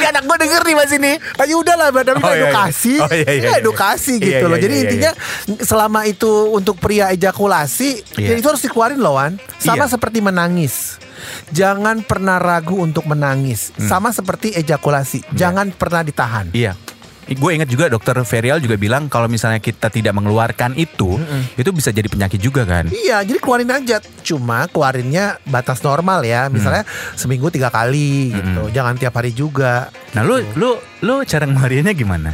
Ini 0.05 0.11
anak 0.13 0.23
gue 0.23 0.37
denger 0.37 0.61
nih 0.61 0.75
mas 0.77 0.91
ini. 0.93 1.11
Ayo 1.41 1.55
udah 1.59 1.75
lah, 1.75 1.87
tapi 1.89 2.13
Oh, 2.15 2.29
iya, 2.29 2.29
iya. 2.29 2.43
edukasi. 2.45 2.93
Oh, 3.01 3.09
iya, 3.09 3.25
iya, 3.25 3.41
iya. 3.41 3.57
edukasi 3.57 4.13
Iya, 4.15 4.21
gitu 4.21 4.37
iya, 4.37 4.45
loh. 4.45 4.53
iya, 4.53 4.61
Jadi 4.61 4.73
iya, 4.73 4.83
intinya 4.85 5.11
selama 5.59 5.99
itu 6.05 6.31
untuk 6.51 6.77
pria 6.77 7.09
ejakulasi, 7.09 7.89
Iya. 8.15 8.29
ya 8.29 8.35
itu 8.37 8.47
harus 8.47 8.61
dikeluarin 8.61 9.01
loh 9.01 9.17
Wan. 9.17 9.41
Sama 9.57 9.83
Iya. 9.83 9.91
seperti 9.91 10.21
menangis. 10.21 11.01
Jangan 11.49 12.05
pernah 12.05 12.37
ragu 12.37 12.77
untuk 12.77 13.09
menangis. 13.09 13.73
Hmm. 13.73 13.87
Sama 13.87 14.09
seperti 14.11 14.53
ejakulasi. 14.53 15.25
Jangan 15.33 15.73
pernah 15.73 16.05
ditahan. 16.05 16.53
Iya. 16.53 16.77
Gue 17.25 17.57
ingat 17.57 17.65
juga 17.65 17.89
dokter 17.89 18.13
Ferial 18.21 18.61
juga 18.61 18.77
bilang 18.77 19.09
kalau 19.09 19.25
misalnya 19.25 19.57
kita 19.57 19.89
tidak 19.89 20.13
mengeluarkan 20.13 20.77
itu, 20.77 21.17
itu 21.53 21.69
bisa 21.73 21.89
jadi 21.89 22.05
penyakit 22.05 22.37
juga 22.37 22.61
kan. 22.63 22.85
Iya, 22.85 23.25
jadi 23.25 23.41
keluarin 23.41 23.73
aja. 23.73 23.97
Cuma 24.21 24.69
keluarinnya 24.69 25.41
batas 25.43 25.81
normal 25.81 26.21
ya. 26.21 26.45
Misalnya 26.47 26.85
Hmm. 26.85 27.17
seminggu 27.17 27.49
tiga 27.49 27.69
kali 27.69 28.29
gitu. 28.29 28.69
Jangan 28.69 28.93
tiap 28.95 29.13
hari 29.15 29.33
juga. 29.33 29.89
Nah, 30.13 30.21
lu 30.21 30.37
lu 30.53 30.77
lu 31.01 31.25
cara 31.25 31.49
ngeluarinnya 31.49 31.97
gimana? 31.97 32.29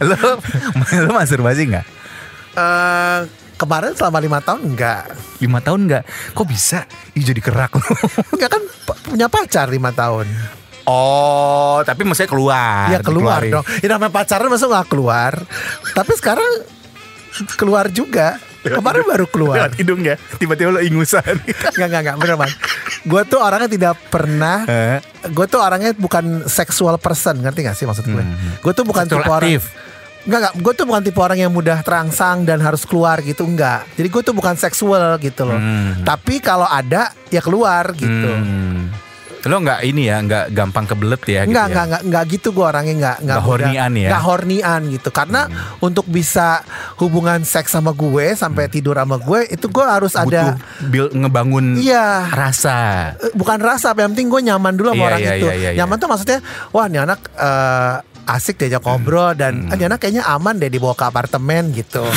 lu 0.00 0.16
lu 0.98 1.10
masturbasi 1.12 1.68
nggak? 1.68 1.86
eh 2.54 3.20
kemarin 3.54 3.92
selama 3.92 4.18
lima 4.18 4.38
tahun 4.40 4.64
enggak. 4.64 5.12
Lima 5.38 5.58
tahun 5.60 5.80
nggak? 5.84 6.04
Kok 6.32 6.46
bisa? 6.48 6.88
Ih 7.12 7.20
jadi 7.20 7.42
kerak 7.42 7.74
lu. 7.74 7.84
Enggak 8.32 8.50
kan 8.56 8.62
punya 9.04 9.28
pacar 9.28 9.68
lima 9.68 9.92
tahun. 9.92 10.24
Oh, 10.84 11.80
tapi 11.80 12.04
maksudnya 12.04 12.28
keluar. 12.28 12.86
ya 12.88 12.98
keluar 13.00 13.40
dikeluarin. 13.40 13.52
dong. 13.52 13.64
Ya 13.80 13.88
namanya 13.90 14.12
pacaran 14.12 14.48
masa 14.48 14.68
nggak 14.68 14.88
keluar. 14.88 15.32
Tapi 15.92 16.12
sekarang 16.14 16.52
keluar 17.56 17.88
juga. 17.88 18.36
Kemarin 18.64 19.04
baru 19.04 19.26
keluar. 19.28 19.56
Lewat 19.60 19.76
hidung 19.76 20.00
ya. 20.00 20.16
Tiba-tiba 20.40 20.72
lo 20.72 20.80
ingusan. 20.80 21.20
Enggak 21.76 21.84
enggak 21.84 22.00
enggak 22.00 22.16
bener 22.16 22.36
man. 22.40 22.50
Gue 23.04 23.20
tuh 23.24 23.36
orangnya 23.36 23.68
tidak 23.68 23.94
pernah. 24.08 24.64
Eh, 24.64 24.98
Gue 25.28 25.44
tuh 25.44 25.60
orangnya 25.60 25.92
bukan 25.92 26.48
sexual 26.48 26.96
person 26.96 27.44
ngerti 27.44 27.60
gak 27.60 27.76
sih 27.76 27.84
maksud 27.84 28.04
gue? 28.04 28.24
Gue 28.60 28.72
tuh 28.72 28.88
bukan 28.88 29.04
tipe 29.04 29.20
orang. 29.20 29.60
Enggak 30.24 30.38
enggak. 30.40 30.54
Gue 30.64 30.72
tuh 30.72 30.84
bukan 30.88 31.02
tipe 31.04 31.20
orang 31.20 31.38
yang 31.38 31.52
mudah 31.52 31.84
terangsang 31.84 32.48
dan 32.48 32.64
harus 32.64 32.88
keluar 32.88 33.20
gitu 33.20 33.44
enggak. 33.44 33.84
Jadi 34.00 34.08
gue 34.08 34.22
tuh 34.24 34.32
bukan 34.32 34.56
seksual 34.56 35.20
gitu 35.20 35.44
loh. 35.44 35.60
Hmm. 35.60 36.00
Tapi 36.00 36.40
kalau 36.40 36.64
ada 36.64 37.12
ya 37.28 37.44
keluar 37.44 37.92
gitu. 37.92 38.08
hmm. 38.32 39.12
Lo 39.44 39.60
nggak 39.60 39.84
ini 39.84 40.08
ya, 40.08 40.18
nggak 40.18 40.44
gampang 40.50 40.84
kebelet 40.84 41.20
ya? 41.22 41.40
Enggak, 41.44 41.66
gitu 41.66 41.76
ya? 41.76 41.84
enggak, 41.84 42.02
enggak 42.02 42.24
gitu 42.30 42.48
gue 42.50 42.64
orangnya 42.64 42.94
Nggak 42.96 43.16
mudah- 43.20 43.42
hornian 43.42 43.74
ya? 43.74 43.84
Hmm. 43.90 44.08
Enggak 44.08 44.22
hornian 44.24 44.80
gitu. 44.88 45.08
Karena 45.10 45.40
untuk 45.78 46.06
bisa 46.06 46.48
hubungan 46.96 47.40
seks 47.42 47.68
sama 47.70 47.92
gue 47.92 48.32
sampai 48.34 48.66
tidur 48.66 48.96
sama 48.96 49.16
gue 49.16 49.44
itu 49.46 49.66
gue 49.66 49.84
harus 49.84 50.12
Hmm. 50.12 50.24
Butuh 50.24 50.40
ada 50.40 50.44
bil- 50.82 51.12
ngebangun 51.12 51.76
Iya. 51.76 52.30
rasa. 52.30 52.76
Eh, 53.18 53.32
bukan 53.32 53.58
rasa, 53.58 53.92
yang 53.92 54.10
penting 54.10 54.28
gue 54.28 54.40
nyaman 54.42 54.72
dulu 54.72 54.88
sama 54.90 54.98
Iya, 54.98 55.06
orang 55.06 55.20
iya, 55.20 55.32
itu. 55.34 55.46
iya, 55.46 55.54
iya, 55.54 55.70
nyaman 55.76 55.96
tuh 55.98 56.08
maksudnya, 56.08 56.38
wah 56.70 56.86
ini 56.86 56.98
anak 56.98 57.20
eh, 57.30 57.94
asik 58.26 58.56
diajak 58.56 58.80
ngobrol 58.80 59.36
dan 59.36 59.52
Hmm. 59.60 59.70
ah, 59.70 59.76
ini 59.76 59.84
anak 59.84 60.00
kayaknya 60.00 60.24
aman 60.24 60.56
deh 60.56 60.68
dibawa 60.68 60.92
ke 60.92 61.04
apartemen 61.04 61.68
gitu. 61.70 62.00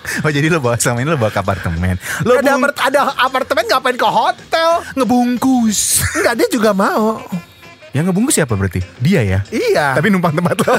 Oh 0.24 0.30
jadi 0.32 0.48
lo 0.48 0.60
bawa 0.60 0.80
sama 0.80 1.04
ini 1.04 1.12
lo 1.12 1.20
bawa 1.20 1.32
ke 1.32 1.40
apartemen. 1.40 1.96
Lo 2.24 2.40
ada, 2.40 2.56
apart- 2.56 2.80
ada 2.80 3.00
apartemen 3.20 3.64
ngapain 3.68 3.96
ke 3.96 4.08
hotel? 4.08 4.70
ngebungkus. 4.96 6.02
Enggak, 6.16 6.34
dia 6.40 6.48
juga 6.50 6.70
mau. 6.72 7.20
Yang 7.90 8.04
ngebungkus 8.10 8.34
siapa 8.38 8.54
berarti? 8.54 8.80
Dia 9.02 9.20
ya. 9.22 9.40
Iya. 9.50 9.98
Tapi 9.98 10.08
numpang 10.08 10.34
tempat 10.34 10.56
lo. 10.62 10.72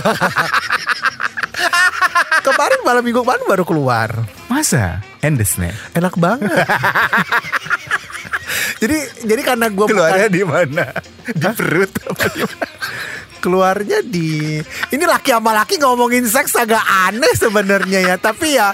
kemarin 2.47 2.79
malam 2.81 3.03
minggu 3.05 3.21
kemarin 3.21 3.45
baru 3.45 3.63
keluar. 3.67 4.09
Masa? 4.49 5.03
Endes 5.21 5.59
nih. 5.59 5.75
Enak 5.93 6.17
banget. 6.17 6.49
jadi 8.81 8.97
jadi 9.21 9.41
karena 9.45 9.69
gue 9.69 9.85
Keluarnya 9.85 10.27
di 10.31 10.41
mana? 10.41 10.89
Di 11.29 11.45
perut 11.53 11.91
apa 12.09 12.25
di 12.33 12.41
keluarnya 13.41 14.05
di 14.05 14.61
ini 14.93 15.03
laki 15.03 15.33
sama 15.33 15.51
laki 15.57 15.81
ngomongin 15.81 16.29
seks 16.29 16.53
agak 16.53 16.85
aneh 17.09 17.33
sebenarnya 17.33 18.13
ya 18.13 18.15
tapi 18.21 18.53
ya 18.53 18.69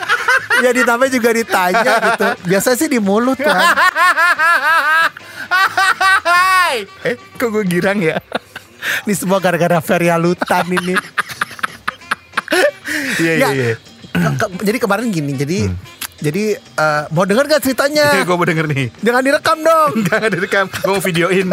ya 0.60 0.72
ditambah 0.72 1.08
juga 1.08 1.30
ditanya 1.32 1.94
gitu 2.04 2.26
biasa 2.46 2.70
sih 2.74 2.88
di 2.88 2.98
mulut 2.98 3.38
kan 3.38 3.56
eh, 7.04 7.16
kok 7.34 7.48
gue 7.48 7.64
girang 7.64 8.00
ya? 8.00 8.18
ini 9.04 9.14
semua 9.14 9.38
gara-gara 9.38 9.80
Feria 9.80 10.16
Lutan 10.16 10.66
ini 10.68 10.96
Iya 13.18 13.34
Ya, 13.34 13.48
iya 13.50 13.50
iya. 13.52 13.76
ke- 14.08 14.34
ke- 14.38 14.64
jadi 14.64 14.78
kemarin 14.80 15.10
gini 15.10 15.34
jadi 15.34 15.70
jadi 16.18 16.44
eh, 16.58 17.04
mau 17.12 17.24
denger 17.24 17.46
gak 17.48 17.62
ceritanya 17.62 18.14
gue 18.20 18.32
mau 18.32 18.44
denger 18.44 18.66
nih. 18.66 18.90
jangan 19.00 19.22
direkam 19.22 19.58
dong 19.60 19.92
ada 20.16 20.28
direkam. 20.28 20.66
Gue 20.68 20.92
mau 20.92 21.04
videoin. 21.04 21.48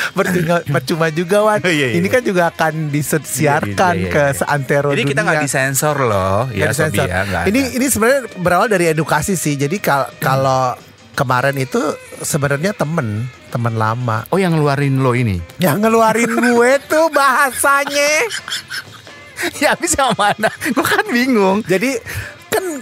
percuma, 0.16 0.56
percuma 0.62 1.06
juga 1.08 1.38
Wan 1.42 1.60
Iya, 1.64 1.70
iya, 1.70 1.88
ini 1.94 2.04
iya. 2.04 2.10
kan 2.10 2.22
juga 2.22 2.42
akan 2.48 2.72
disiarkan 2.88 3.94
Iya, 3.94 4.02
iya, 4.02 4.10
ke 4.10 4.24
iya. 4.24 4.36
seantero 4.36 4.88
Jadi 4.90 5.02
kita 5.04 5.20
nggak 5.22 5.40
disensor 5.40 5.96
loh, 5.98 6.48
ya 6.48 6.66
Nggak 6.66 6.74
Sobi 6.74 6.88
disensor. 6.92 7.06
ya. 7.06 7.20
nggak 7.24 7.42
ini 7.46 7.60
ada. 7.60 7.74
ini 7.74 7.86
sebenarnya 7.86 8.20
berawal 8.36 8.66
dari 8.66 8.84
edukasi 8.86 9.34
sih. 9.34 9.54
Jadi 9.54 9.76
kal- 9.78 10.10
kalau 10.16 10.74
kemarin 11.12 11.56
itu 11.56 11.80
sebenarnya 12.18 12.72
temen 12.72 13.28
temen 13.48 13.74
lama 13.74 14.24
Oh 14.28 14.36
yang 14.36 14.52
ngeluarin 14.52 14.96
lo 14.98 15.12
ini? 15.12 15.36
yang 15.58 15.76
ngeluarin 15.78 16.24
gue 16.30 16.72
tuh 16.90 17.06
bahasanya. 17.08 18.24
ya 19.58 19.74
habis 19.74 19.92
yang 19.92 20.14
mana? 20.14 20.48
Gue 20.64 20.80
kan 20.82 21.04
bingung. 21.06 21.60
Jadi 21.62 21.98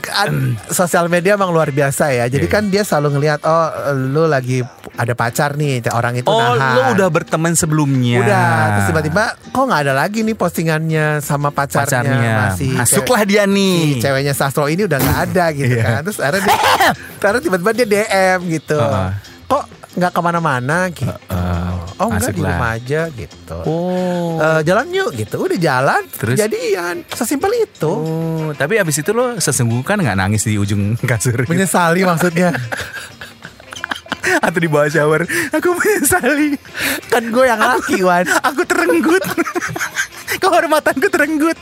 kan 0.02 0.26
an- 0.26 0.56
sosial 0.66 1.06
media 1.06 1.32
emang 1.32 1.48
luar 1.48 1.68
biasa 1.68 2.10
ya. 2.10 2.24
Jadi 2.26 2.42
Iya, 2.42 2.52
kan 2.52 2.62
dia 2.66 2.82
selalu 2.82 3.14
ngelihat 3.14 3.40
oh 3.42 3.68
lu 3.94 4.24
lagi 4.24 4.60
ada 4.92 5.12
pacar 5.12 5.54
nih 5.54 5.84
orang 5.88 6.16
itu 6.16 6.26
Oh 6.26 6.36
nahan. 6.52 6.74
lo 6.74 6.94
udah 6.94 7.08
berteman 7.08 7.52
sebelumnya? 7.52 8.18
Udah, 8.18 8.48
terus 8.74 8.86
tiba-tiba 8.88 9.24
kok 9.46 9.62
nggak 9.62 9.82
ada 9.82 9.94
lagi 9.94 10.20
nih 10.20 10.34
postingannya 10.34 11.06
sama 11.18 11.48
pacarnya, 11.48 12.02
pacarnya. 12.02 12.32
masih 12.46 12.70
Masuklah 12.74 13.22
dia 13.22 13.42
si 13.42 13.50
nih. 13.50 13.80
ceweknya 13.98 14.32
Sastro 14.32 14.66
ini 14.66 14.82
udah 14.82 14.98
nggak 14.98 15.18
ada 15.26 15.44
gitu 15.52 15.72
Iya. 15.72 15.84
kan 15.86 16.00
terus 16.02 16.18
akhirnya 16.18 16.42
dia, 16.42 16.58
karena 17.22 17.38
tiba-tiba 17.38 17.70
dia 17.72 17.86
DM 17.86 18.38
gitu 18.50 18.76
Heeh. 18.76 19.10
kok 19.46 19.64
nggak 19.92 20.10
ke 20.10 20.20
mana-mana 20.20 20.76
gitu 20.88 21.06
Heeh. 21.06 21.59
Oh 22.00 22.08
enggak 22.08 22.32
di 22.32 22.40
rumah 22.40 22.70
aja 22.74 23.00
gitu. 23.12 23.58
Oh. 23.68 24.40
Eh, 24.40 24.60
jalan 24.64 24.88
yuk 24.88 25.10
gitu. 25.14 25.36
Udah 25.38 25.58
jalan 25.60 26.02
Terus? 26.16 26.36
jadian. 26.36 27.04
Sesimpel 27.12 27.52
itu. 27.60 27.92
Oh, 27.92 28.50
tapi 28.56 28.80
abis 28.80 29.04
itu 29.04 29.12
lo 29.12 29.36
sesungguhnya 29.36 29.84
kan 29.84 29.98
nggak 30.00 30.18
nangis 30.18 30.48
di 30.48 30.56
ujung 30.56 30.96
kasur. 31.10 31.44
menyesali 31.44 32.02
maksudnya. 32.02 32.50
Atau 34.44 34.60
di 34.60 34.68
bawah 34.70 34.86
shower. 34.86 35.26
Aku 35.50 35.74
menyesali. 35.74 36.54
Kan 37.08 37.28
gue 37.28 37.44
yang 37.44 37.58
laki 37.58 38.00
Wan. 38.00 38.24
Aku 38.46 38.62
terenggut. 38.62 39.24
Kehormatanku 40.42 41.08
terenggut. 41.10 41.58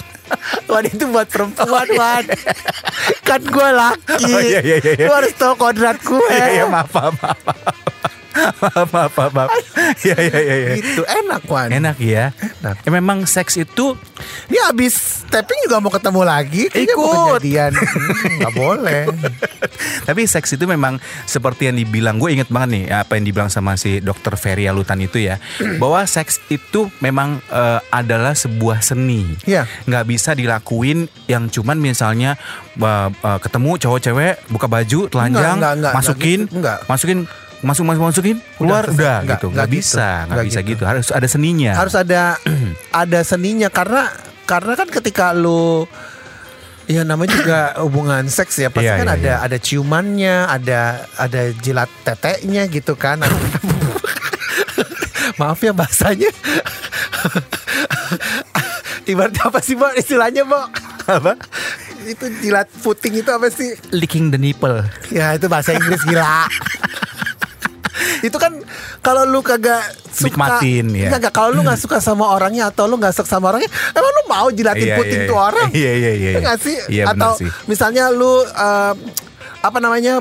Wan 0.68 0.84
itu 0.84 1.08
buat 1.08 1.24
perempuan 1.26 1.88
Wan. 1.96 2.24
Kan 3.24 3.40
gue 3.40 3.68
laki. 3.72 4.28
Oh, 4.28 4.42
iya, 4.42 4.60
iya, 4.60 4.76
iya, 4.84 4.92
iya. 5.00 5.06
Lu 5.08 5.14
harus 5.16 5.32
tahu 5.34 5.56
kodrat 5.56 5.96
gue. 6.02 6.28
Iya 6.28 6.46
iya 6.52 6.64
maaf 6.68 6.92
maaf 6.92 7.16
maaf 7.16 7.77
Maaf 8.54 8.88
maaf 8.88 9.12
maaf 9.12 9.32
maaf 9.32 9.50
Iya 10.00 10.16
iya 10.18 10.38
iya 10.38 10.56
iya. 10.56 10.70
Itu 10.76 11.02
enak 11.02 11.42
Wan 11.44 11.68
Enak 11.68 11.96
ya 11.96 12.32
Enak. 12.60 12.76
Ya, 12.80 12.90
Memang 12.90 13.24
seks 13.24 13.56
itu 13.56 13.94
Ini 14.46 14.58
abis 14.68 14.94
tapping 15.26 15.60
juga 15.62 15.78
mau 15.78 15.88
ketemu 15.88 16.20
lagi 16.22 16.62
Kayaknya 16.66 16.94
mau 16.94 17.04
Ikut. 17.04 17.40
kejadian 17.40 17.72
Hmm, 18.18 18.40
Gak 18.40 18.54
boleh 18.54 19.02
Tapi 20.04 20.22
seks 20.24 20.52
itu 20.52 20.64
memang 20.64 20.96
seperti 21.24 21.66
yang 21.66 21.76
dibilang 21.76 22.16
Gue 22.16 22.32
inget 22.32 22.48
banget 22.48 22.68
nih 22.70 22.84
apa 22.94 23.14
yang 23.14 23.24
dibilang 23.24 23.48
sama 23.48 23.74
si 23.74 23.98
dokter 23.98 24.34
Ferry 24.34 24.64
Alutan 24.64 24.98
itu 24.98 25.18
ya 25.18 25.36
Bahwa 25.76 26.04
seks 26.04 26.40
itu 26.48 26.88
memang 26.98 27.40
eh, 27.46 27.80
adalah 27.90 28.32
sebuah 28.32 28.80
seni 28.80 29.20
Iya. 29.44 29.64
nggak 29.84 30.04
bisa 30.06 30.32
dilakuin 30.32 30.98
yang 31.26 31.46
cuman 31.46 31.76
misalnya 31.76 32.36
eh, 32.74 33.08
eh, 33.08 33.38
ketemu 33.38 33.70
cowok 33.78 34.00
cewek 34.00 34.34
buka 34.48 34.66
baju 34.66 35.00
telanjang 35.06 35.56
Enggak, 35.56 35.72
enggak, 35.72 35.72
enggak, 35.74 35.92
masukin 35.92 36.40
enggak 36.40 36.46
gitu, 36.46 36.56
enggak. 36.58 36.78
masukin 36.86 37.18
masuk 37.58 37.82
masuk 37.82 38.02
masukin 38.04 38.36
keluar 38.54 38.84
udah, 38.84 38.92
Enggak, 38.94 39.18
gitu 39.42 39.46
enggak 39.50 39.54
nggak 39.54 39.68
gitu. 39.68 39.76
bisa 39.76 40.06
nggak 40.06 40.26
Enggak 40.30 40.46
bisa 40.46 40.60
gitu. 40.62 40.68
gitu 40.70 40.82
harus 40.86 41.06
ada 41.10 41.26
seninya 41.26 41.72
Harus 41.74 41.94
ada 41.94 42.22
Ada 43.02 43.18
seninya 43.22 43.68
Karena 43.68 44.02
Karena 44.44 44.72
kan 44.74 44.88
ketika 44.88 45.24
lu 45.32 45.84
Ya 46.86 47.02
namanya 47.02 47.34
juga 47.34 47.58
hubungan 47.84 48.22
seks 48.26 48.56
ya 48.56 48.68
pasti 48.68 48.86
Iya, 48.86 48.96
kan 48.96 49.04
iya, 49.04 49.12
ada 49.12 49.28
iya. 49.28 49.36
ada 49.44 49.56
ciumannya, 49.58 50.34
ada 50.46 50.80
ada 51.14 51.40
jilat 51.54 51.86
teteknya 52.00 52.64
gitu 52.64 52.94
kan. 52.94 53.20
Maaf 55.36 55.60
ya 55.60 55.70
bahasanya. 55.70 56.32
Ibaratnya 59.04 59.40
apa 59.44 59.58
sih, 59.60 59.72
Bo? 59.72 59.88
Istilahnya, 59.92 60.44
Bo? 60.44 60.56
apa 61.04 61.36
Itu 62.04 62.24
jilat 62.40 62.68
puting 62.80 63.16
itu 63.16 63.28
apa 63.28 63.48
sih? 63.48 63.72
licking 63.90 64.28
the 64.28 64.36
nipple 64.36 64.80
Ya, 65.08 65.32
itu 65.32 65.44
bahasa 65.44 65.72
Inggris 65.72 66.00
gila. 66.02 66.24
itu 68.20 68.34
kan 68.34 68.52
kalau 68.98 69.22
lu 69.22 69.40
kagak 69.40 69.80
suka 70.08 70.28
Nikmatin, 70.28 70.86
ya. 70.90 71.08
Enggak, 71.08 71.18
enggak. 71.20 71.32
kalau 71.32 71.50
lu 71.50 71.60
nggak 71.60 71.76
suka 71.76 71.98
sama 71.98 72.24
orangnya 72.28 72.68
atau 72.68 72.84
lu 72.84 72.96
nggak 72.96 73.12
suka 73.12 73.28
sama 73.28 73.48
orangnya 73.48 73.66
emang 73.90 74.10
lu 74.10 74.22
mau 74.26 74.46
jilatin 74.48 74.84
Iya, 74.84 74.96
puting 74.96 75.20
iya, 75.20 75.26
tuh 75.26 75.36
iya. 75.36 75.44
orang 75.44 75.68
Iya, 75.70 75.92
iya, 75.92 76.10
iya, 76.10 76.10
Ya 76.10 76.30
iya. 76.30 76.40
nggak 76.40 76.58
sih 76.58 76.76
Iya, 76.88 77.04
benar 77.06 77.14
atau 77.14 77.32
sih. 77.36 77.50
misalnya 77.64 78.04
lu 78.08 78.32
eh, 78.42 78.92
apa 79.58 79.78
namanya 79.78 80.14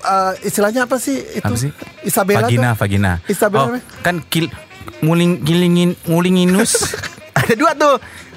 eh, 0.00 0.32
istilahnya 0.42 0.84
apa 0.84 0.96
sih 0.96 1.16
itu 1.16 1.42
apa 1.42 1.56
sih 1.56 1.70
Isabella 2.02 2.44
vagina 2.44 2.68
tuh 2.68 2.78
vagina 2.78 3.12
Isabella 3.24 3.66
oh, 3.68 3.82
kan 4.00 4.22
kil 4.24 4.46
nguling 5.00 5.40
gilingin 5.40 5.90
ngulinginus 6.04 6.92
ada 7.38 7.54
dua 7.54 7.72
tuh 7.72 7.96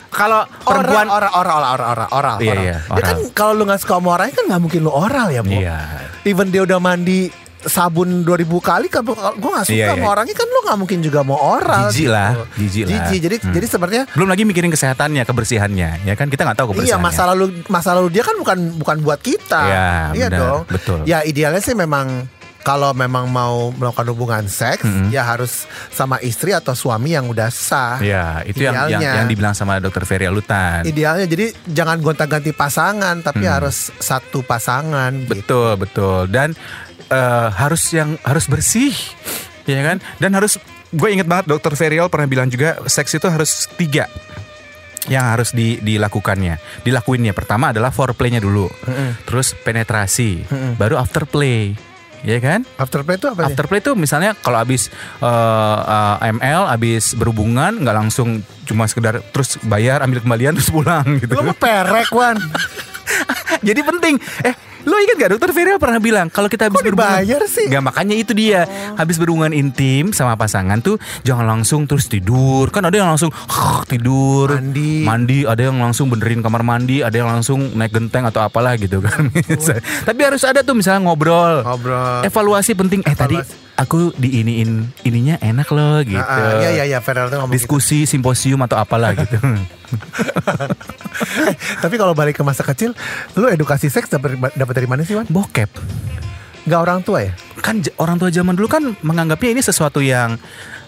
kalau 0.09 0.45
perempuan 0.61 1.09
oral 1.09 1.33
oral 1.33 1.57
oral 1.57 1.71
oral 1.73 1.89
oral 1.89 2.09
oral 2.11 2.35
Iya, 2.37 2.51
oral. 2.51 2.63
iya, 2.63 2.77
Ya 2.87 3.01
kan 3.03 3.17
oral. 3.17 3.33
kalau 3.33 3.53
lu 3.53 3.63
nggak 3.65 3.79
suka 3.79 3.93
sama 3.97 4.09
orangnya 4.13 4.35
kan 4.35 4.45
nggak 4.45 4.61
mungkin 4.61 4.79
lu 4.79 4.91
oral 4.91 5.27
ya 5.27 5.41
bu 5.41 5.51
Iya. 5.51 5.77
even 6.23 6.47
dia 6.47 6.61
udah 6.61 6.77
mandi 6.77 7.33
sabun 7.65 8.21
2000 8.21 8.43
kali 8.59 8.87
kan 8.87 9.01
gue 9.03 9.15
gak 9.49 9.65
suka 9.65 9.73
Iya, 9.73 9.87
sama 9.89 9.99
iya. 9.99 10.09
orangnya 10.09 10.35
kan 10.35 10.45
lu 10.45 10.59
nggak 10.61 10.77
mungkin 10.77 10.99
juga 10.99 11.19
mau 11.21 11.39
oral 11.39 11.87
Jijik 11.87 12.01
gitu. 12.01 12.11
lah, 12.11 12.31
jijik 12.53 12.83
lah. 12.83 12.91
Jijik. 12.91 13.19
jadi 13.21 13.35
Hmm. 13.39 13.53
jadi 13.53 13.65
sebenarnya 13.67 14.03
belum 14.09 14.27
lagi 14.27 14.43
mikirin 14.43 14.69
kesehatannya 14.69 15.23
kebersihannya 15.23 15.89
ya 16.03 16.13
kan 16.13 16.27
kita 16.27 16.43
nggak 16.43 16.57
tahu 16.57 16.67
Iya 16.69 16.73
kebersihannya 16.95 17.05
masa 17.05 17.21
lalu 17.25 17.45
masa 17.67 17.89
lalu 17.93 18.07
dia 18.09 18.21
kan 18.21 18.35
bukan 18.35 18.57
bukan 18.75 18.97
buat 18.99 19.19
kita. 19.19 19.61
Iya, 19.63 19.87
iya 20.13 20.27
benar, 20.27 20.39
dong. 20.39 20.61
betul. 20.67 20.97
Ya 21.03 21.21
idealnya 21.21 21.59
sih 21.59 21.73
memang 21.73 22.27
kalau 22.61 22.91
memang 22.91 23.27
mau 23.27 23.71
melakukan 23.71 24.07
hubungan 24.07 24.43
seks 24.45 24.81
Mm-hmm. 24.81 25.11
ya 25.11 25.21
harus 25.21 25.67
sama 25.89 26.15
istri 26.19 26.51
atau 26.51 26.71
suami 26.73 27.11
yang 27.11 27.27
udah 27.27 27.47
sah. 27.47 27.99
Ya, 27.99 28.39
itu 28.41 28.63
yang, 28.63 28.87
yang 28.87 29.03
yang 29.03 29.27
dibilang 29.27 29.51
sama 29.51 29.77
dokter 29.77 30.03
Ferry 30.03 30.25
Alutan. 30.25 30.83
Idealnya 30.83 31.23
jadi 31.25 31.51
jangan 31.65 31.99
gonta-ganti 31.99 32.51
pasangan 32.51 33.19
tapi 33.19 33.43
Hmm. 33.43 33.51
harus 33.53 33.91
satu 33.93 34.39
pasangan 34.41 35.11
gitu. 35.21 35.35
Betul, 35.35 35.71
betul. 35.75 36.19
Dan 36.27 36.55
eh, 37.13 37.47
harus 37.53 37.83
yang 37.93 38.17
harus 38.25 38.49
bersih, 38.49 38.93
ya 39.69 39.85
kan? 39.85 40.01
Dan 40.17 40.33
harus 40.33 40.57
gue 40.89 41.09
inget 41.13 41.29
banget 41.29 41.45
dokter 41.49 41.73
Ferial 41.77 42.09
pernah 42.09 42.25
bilang 42.25 42.49
juga 42.49 42.81
seks 42.89 43.17
itu 43.17 43.29
harus 43.29 43.69
tiga 43.77 44.09
yang 45.11 45.35
harus 45.35 45.51
di, 45.51 45.83
dilakukannya, 45.83 46.81
dilakuinnya. 46.81 47.35
Pertama 47.35 47.75
adalah 47.75 47.91
foreplaynya 47.91 48.39
dulu, 48.39 48.71
terus 49.27 49.51
penetrasi, 49.51 50.47
baru 50.79 50.95
afterplay, 50.95 51.75
ya 52.23 52.39
kan? 52.39 52.63
Afterplay 52.79 53.19
itu 53.19 53.27
apa 53.27 53.39
ya? 53.43 53.45
Afterplay 53.51 53.79
itu 53.83 53.91
misalnya 53.99 54.31
kalau 54.39 54.63
abis 54.63 54.87
eh, 55.19 55.79
eh, 56.23 56.31
ML, 56.39 56.71
abis 56.71 57.13
berhubungan 57.19 57.83
nggak 57.83 57.95
langsung 57.95 58.41
cuma 58.63 58.87
sekedar 58.87 59.19
terus 59.35 59.59
bayar 59.67 60.01
ambil 60.01 60.23
kembalian 60.23 60.53
terus 60.57 60.71
pulang 60.71 61.19
gitu. 61.19 61.35
Lu 61.35 61.53
perek 61.53 62.09
Wan. 62.15 62.39
Jadi 63.67 63.79
penting. 63.83 64.15
Eh, 64.47 64.55
lo 64.83 64.95
ingat 64.99 65.15
gak 65.15 65.31
dokter 65.35 65.49
Vera 65.55 65.79
pernah 65.79 65.99
bilang 65.99 66.27
kalau 66.27 66.51
kita 66.51 66.67
habis 66.67 66.83
Kok 66.83 66.87
dibayar 66.91 67.41
sih? 67.47 67.67
Gak 67.71 67.83
makanya 67.83 68.15
itu 68.15 68.31
dia. 68.35 68.67
Habis 68.95 69.15
berhubungan 69.15 69.55
intim 69.55 70.11
sama 70.11 70.35
pasangan 70.35 70.79
tuh 70.79 70.99
jangan 71.23 71.47
langsung 71.47 71.87
terus 71.87 72.07
tidur. 72.07 72.67
Kan 72.69 72.83
ada 72.83 72.95
yang 72.95 73.09
langsung 73.09 73.31
tidur, 73.91 74.59
Mandi. 74.59 75.03
mandi, 75.03 75.39
ada 75.47 75.71
yang 75.71 75.79
langsung 75.79 76.11
benerin 76.11 76.43
kamar 76.43 76.61
mandi, 76.61 76.99
ada 76.99 77.15
yang 77.15 77.29
langsung 77.31 77.71
naik 77.73 77.95
genteng 77.95 78.27
atau 78.27 78.43
apalah 78.43 78.75
gitu 78.75 78.99
kan. 78.99 79.31
Tapi 80.07 80.19
harus 80.23 80.43
ada 80.43 80.59
tuh 80.61 80.75
misalnya 80.75 81.07
ngobrol. 81.07 81.63
Ngobrol. 81.63 82.27
Evaluasi 82.27 82.75
penting. 82.75 83.01
Eh 83.07 83.15
tadi. 83.15 83.37
Aku 83.77 84.13
diiniin 84.17 84.85
ininya 85.03 85.35
enak 85.41 85.67
loh 85.73 86.01
gitu. 86.05 86.21
Ah, 86.21 86.59
ah, 86.59 86.61
Iya 86.61 86.69
iya 86.83 86.83
iya 86.95 86.99
tuh 87.01 87.13
ngomong 87.13 87.53
gitu. 87.53 87.57
Diskusi 87.57 88.05
simposium 88.05 88.61
atau 88.65 88.77
apalah 88.77 89.17
gitu. 89.17 89.37
Eh, 89.37 89.59
Tapi 91.83 91.95
kalau 91.97 92.13
balik 92.17 92.37
ke 92.37 92.43
masa 92.45 92.65
kecil, 92.65 92.93
lu 93.37 93.49
edukasi 93.49 93.89
seks 93.89 94.09
dapat 94.09 94.37
dapat 94.53 94.73
dari 94.73 94.87
mana 94.89 95.01
sih 95.05 95.17
Wan? 95.17 95.25
Bokep. 95.29 95.69
Gak 96.63 96.79
orang 96.79 97.03
tua 97.03 97.27
ya? 97.27 97.33
kan 97.63 97.79
orang 97.95 98.19
tua 98.19 98.27
zaman 98.27 98.59
dulu 98.59 98.67
kan 98.67 98.83
menganggapnya 98.99 99.55
ini 99.55 99.61
sesuatu 99.63 100.03
yang 100.03 100.35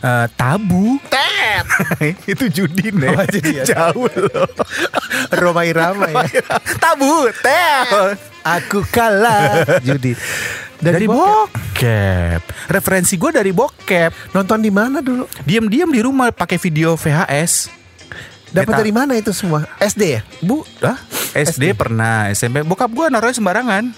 eh, 0.03 0.27
tabu. 0.35 0.99
Tet. 1.07 1.63
itu 2.35 2.51
judi 2.51 2.91
nih. 2.91 3.15
Oh, 3.15 3.25
judi 3.31 3.51
ya. 3.63 3.63
Jauh 3.63 4.11
loh. 4.11 4.49
Roma 5.39 5.63
Irama 5.63 6.11
ya. 6.11 6.43
tabu, 6.83 7.31
teh. 7.39 8.19
Aku 8.43 8.83
kalah 8.91 9.63
judi. 9.87 10.19
Dari, 10.79 11.07
bokep. 11.07 11.49
bokep. 11.51 12.41
Referensi 12.71 13.15
gue 13.15 13.31
dari 13.31 13.51
bokep. 13.55 14.35
Nonton 14.35 14.59
di 14.59 14.71
mana 14.71 14.99
dulu? 14.99 15.25
Diam-diam 15.47 15.89
di 15.91 16.01
rumah 16.03 16.31
pakai 16.31 16.59
video 16.59 16.99
VHS. 16.99 17.71
Dapat 18.55 18.73
dari 18.79 18.93
mana 18.95 19.19
itu 19.19 19.35
semua? 19.35 19.67
SD 19.83 20.03
ya? 20.15 20.21
Bu, 20.39 20.63
ah, 20.79 20.95
SD, 21.35 21.75
pernah, 21.75 22.31
SMP. 22.31 22.63
Bokap 22.63 22.87
gue 22.87 23.11
naruhnya 23.11 23.35
sembarangan. 23.35 23.91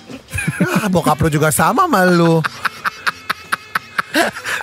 Ah, 0.81 0.89
bokap 0.89 1.21
lu 1.21 1.29
juga 1.29 1.53
sama 1.53 1.85
sama 1.85 2.01
lu. 2.09 2.41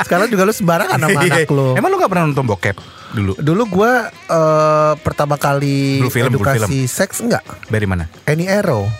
Sekarang 0.03 0.27
juga 0.27 0.42
lu 0.42 0.50
sembarangan 0.50 0.98
sama 0.98 1.18
anak 1.31 1.46
lu. 1.46 1.79
Emang 1.79 1.94
lu 1.94 1.96
gak 2.03 2.11
pernah 2.11 2.27
nonton 2.27 2.46
bokep 2.46 2.77
dulu? 3.14 3.33
Dulu 3.38 3.62
gua 3.70 4.11
eh, 4.11 4.92
pertama 5.00 5.38
kali 5.38 6.03
Blue 6.03 6.11
film, 6.11 6.35
blue 6.35 6.42
edukasi 6.42 6.90
seks 6.90 7.22
enggak? 7.22 7.46
Dari 7.70 7.87
mana? 7.87 8.11
Any 8.27 8.50
Arrow 8.50 8.90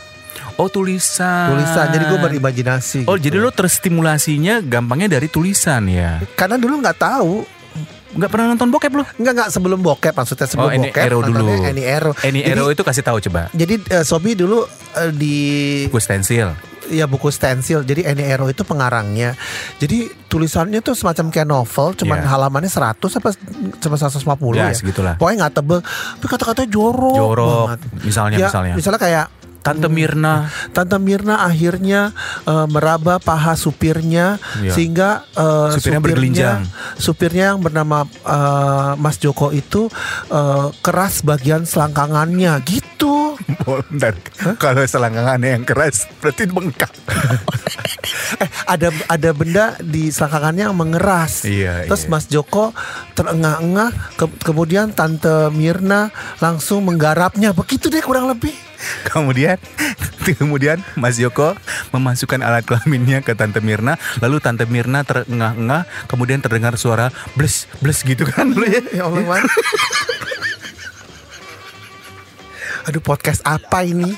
Oh 0.57 0.69
tulisan. 0.69 1.51
tulisan. 1.51 1.87
Jadi 1.90 2.05
gua 2.07 2.19
berimajinasi. 2.21 3.01
Oh 3.05 3.14
gitu. 3.14 3.27
jadi 3.27 3.37
lo 3.38 3.51
terstimulasinya 3.51 4.61
gampangnya 4.61 5.11
dari 5.12 5.27
tulisan 5.27 5.87
ya? 5.87 6.23
karena 6.35 6.57
dulu 6.57 6.79
nggak 6.79 6.97
tahu. 6.97 7.43
Nggak 8.14 8.31
pernah 8.31 8.47
nonton 8.49 8.71
bokep 8.71 8.93
lo? 8.93 9.03
Enggak 9.19 9.33
enggak 9.35 9.49
sebelum 9.51 9.83
bokep 9.83 10.14
maksudnya 10.14 10.47
sebelum 10.47 10.71
Oh, 10.71 10.79
bokep. 10.81 11.03
Arrow 11.03 11.21
dulu. 11.21 11.51
Arrow. 11.75 12.14
Any 12.23 12.40
Jadi- 12.40 12.47
Arrow 12.49 12.69
itu 12.71 12.83
kasih 12.83 13.03
tahu 13.03 13.19
coba. 13.21 13.51
Jadi 13.51 13.75
eh, 13.88 14.05
Sobi 14.05 14.33
dulu 14.33 14.62
eh, 14.95 15.11
di 15.11 15.37
Buku 15.90 15.99
stensil. 15.99 16.55
ya 16.87 17.09
buku 17.09 17.27
stensil. 17.29 17.83
Jadi 17.83 18.07
Any 18.07 18.23
Arrow 18.23 18.47
itu 18.47 18.62
pengarangnya. 18.62 19.35
Jadi 19.77 20.07
tulisannya 20.29 20.79
tuh 20.79 20.95
semacam 20.95 21.27
kayak 21.27 21.49
novel, 21.49 21.97
cuman 21.97 22.21
Iya. 22.21 22.29
halamannya 22.29 22.71
100 22.71 23.19
apa 23.19 23.35
cuma 23.81 23.97
150 23.97 24.55
Ya, 24.55 24.71
ya. 24.71 24.77
segitulah. 24.77 25.14
Pokoknya 25.17 25.37
nggak 25.43 25.55
tebel, 25.57 25.79
tapi 25.83 26.27
kata-katanya 26.29 26.69
jorok. 26.71 27.17
Jorok, 27.17 27.67
banget. 27.67 27.81
misalnya, 28.05 28.37
Ya, 28.37 28.47
misalnya. 28.47 28.75
Misalnya 28.77 29.01
kayak 29.01 29.27
Tante 29.64 29.88
Mirna. 29.88 30.44
Tante 30.70 30.94
Mirna 30.96 31.40
akhirnya 31.42 32.12
eh, 32.42 32.66
meraba 32.68 33.16
paha 33.16 33.57
supirnya 33.57 34.37
Iya. 34.55 34.70
sehingga 34.70 35.09
eh, 35.33 35.72
Supirnya 35.72 35.98
bergelinjang. 35.98 36.61
supirnya 36.96 37.44
yang 37.50 37.61
bernama 37.61 38.05
eh, 38.05 38.92
Mas 38.94 39.16
Joko 39.16 39.48
itu 39.50 39.88
eh, 40.29 40.68
keras 40.79 41.24
bagian 41.24 41.64
selangkangannya 41.64 42.61
gitu. 42.62 43.40
Bentar. 43.88 44.14
Kalau 44.57 44.85
selangkangannya 44.85 45.50
yang 45.50 45.64
keras 45.64 46.05
berarti 46.18 46.44
bengkak. 46.46 46.92
eh 48.35 48.48
ada 48.66 48.88
ada 49.07 49.31
benda 49.33 49.64
di 49.79 50.09
selangkangannya 50.09 50.62
yang 50.66 50.77
mengeras. 50.77 51.44
Iya, 51.44 51.87
Terus 51.87 52.05
iya. 52.05 52.11
Mas 52.11 52.27
Joko 52.27 52.77
terengah-engah 53.14 53.90
ke- 54.14 54.40
kemudian 54.42 54.90
Tante 54.90 55.48
Mirna 55.50 56.12
langsung 56.38 56.85
menggarapnya. 56.85 57.53
Begitu 57.53 57.88
deh 57.88 58.00
kurang 58.00 58.29
lebih. 58.29 58.53
Kemudian 59.12 59.59
Kemudian 60.40 60.81
Mas 60.97 61.20
Joko 61.20 61.53
memasukkan 61.92 62.40
alat 62.40 62.64
kelaminnya 62.64 63.20
ke 63.20 63.37
Tante 63.37 63.61
Mirna, 63.61 64.01
lalu 64.25 64.40
Tante 64.40 64.64
Mirna 64.64 65.05
terengah-engah, 65.05 65.85
kemudian 66.09 66.40
terdengar 66.40 66.81
suara 66.81 67.12
bles 67.37 67.68
bles 67.85 68.01
gitu 68.03 68.25
kan 68.25 68.49
ya. 68.57 68.81
Ya 68.92 69.05
Allah, 69.05 69.20
Man. 69.25 69.44
Aduh 72.85 73.01
podcast 73.01 73.40
apa 73.49 73.81
ini? 73.81 74.12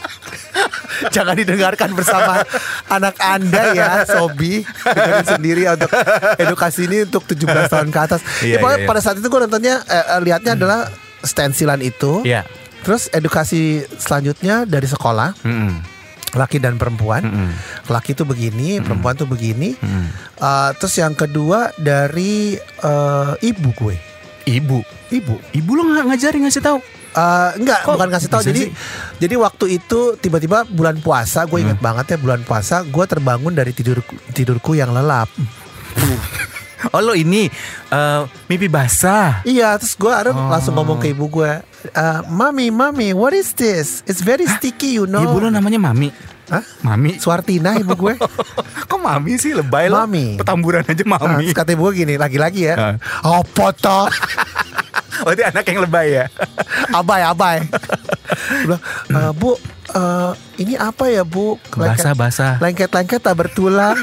Jangan 1.14 1.38
didengarkan 1.38 1.94
bersama 1.94 2.42
anak 2.90 3.14
Anda 3.22 3.78
ya, 3.78 4.02
Sobi. 4.02 4.66
Dengerin 4.82 5.26
sendiri 5.38 5.70
ya 5.70 5.78
untuk 5.78 5.94
edukasi 6.34 6.90
ini 6.90 7.06
untuk 7.06 7.22
17 7.30 7.46
tahun 7.70 7.94
ke 7.94 7.98
atas. 8.10 8.26
Iya, 8.42 8.58
ya, 8.58 8.66
iya, 8.66 8.82
iya. 8.82 8.86
pada 8.90 8.98
saat 8.98 9.22
itu 9.22 9.28
gue 9.30 9.38
nontonnya 9.38 9.86
eh, 9.86 10.18
eh, 10.18 10.20
lihatnya 10.24 10.58
adalah 10.58 10.90
stensilan 11.22 11.78
itu. 11.78 12.26
Iya. 12.26 12.42
Terus 12.86 13.10
edukasi 13.10 13.60
selanjutnya 13.92 14.62
dari 14.62 14.86
sekolah, 14.86 15.34
Mm-mm. 15.42 15.82
laki 16.32 16.56
dan 16.56 16.78
perempuan. 16.78 17.20
Mm-mm. 17.20 17.50
Laki 17.86 18.14
itu 18.14 18.22
begini, 18.22 18.78
perempuan 18.78 19.12
tuh 19.12 19.26
begini. 19.26 19.74
Mm. 19.74 20.06
Eh, 20.36 20.70
terus 20.78 20.94
yang 20.94 21.12
kedua 21.12 21.74
dari 21.74 22.54
eh, 22.60 23.32
ibu 23.42 23.68
gue. 23.74 23.96
Ibu, 24.46 24.78
Ibu. 25.10 25.34
ibu 25.52 25.70
lo 25.74 25.82
nggak 25.84 26.06
ngajarin 26.06 26.46
ngasih 26.46 26.62
tahu. 26.62 26.78
Eh, 27.10 27.50
enggak, 27.58 27.82
Kok 27.82 27.98
bukan 27.98 28.10
kasih 28.12 28.30
tahu. 28.30 28.42
Jadi 28.44 28.62
sih? 28.62 28.70
jadi 29.18 29.34
waktu 29.34 29.66
itu 29.74 30.14
tiba-tiba 30.14 30.62
bulan 30.62 31.00
puasa, 31.00 31.42
gue 31.42 31.58
inget 31.58 31.82
banget 31.82 32.14
ya 32.14 32.18
bulan 32.20 32.46
puasa, 32.46 32.86
gue 32.86 33.04
terbangun 33.04 33.50
dari 33.50 33.74
tidur 33.74 33.98
tidurku 34.30 34.72
yang 34.72 34.94
lelap. 34.94 35.26
Oh 36.92 37.00
lo 37.00 37.16
ini 37.16 37.48
eh, 37.90 38.20
mimpi 38.46 38.68
basah. 38.68 39.42
Iya, 39.42 39.74
terus 39.74 39.96
gue 39.96 40.12
ada 40.12 40.30
Oh. 40.30 40.46
langsung 40.46 40.76
ngomong 40.76 41.00
ke 41.00 41.10
ibu 41.10 41.26
gue, 41.26 41.58
"Eh, 41.90 42.20
mami, 42.26 42.70
mami, 42.70 43.12
what 43.12 43.32
is 43.32 43.52
this? 43.54 44.02
It's 44.06 44.22
very 44.22 44.46
sticky, 44.48 44.98
you 44.98 45.04
know. 45.04 45.22
Ibu 45.22 45.46
lo 45.46 45.48
namanya 45.50 45.78
Mami. 45.78 46.10
Hah? 46.46 46.62
Mami. 46.86 47.18
Suartina 47.18 47.74
ibu 47.74 47.98
gue. 47.98 48.14
Kok 48.90 49.00
Mami 49.02 49.34
sih 49.34 49.50
lebay 49.50 49.90
lo? 49.90 49.98
Mami. 49.98 50.38
Petamburan 50.38 50.86
aja 50.86 51.02
Nah, 51.02 51.18
Mami. 51.18 51.50
terus 51.50 51.58
kata 51.58 51.74
ibu 51.74 51.90
gue 51.90 52.06
gini, 52.06 52.14
lagi-lagi 52.14 52.70
ya. 52.70 52.74
Ah. 52.78 52.94
Apa 53.42 53.74
toh? 53.74 54.06
Oh 55.24 55.32
itu 55.32 55.40
anak 55.40 55.64
yang 55.64 55.80
lebay 55.80 56.12
ya. 56.12 56.24
abai, 57.00 57.24
abai. 57.24 57.64
Bilang, 58.60 58.82
"Eh, 59.08 59.32
bu, 59.32 59.56
eh, 59.96 60.32
ini 60.60 60.76
apa 60.76 61.08
ya 61.08 61.24
bu? 61.24 61.56
Basah 61.72 62.12
basah. 62.12 62.60
Lengket-lengket 62.60 63.24
tak 63.24 63.32
bertulang. 63.32 63.96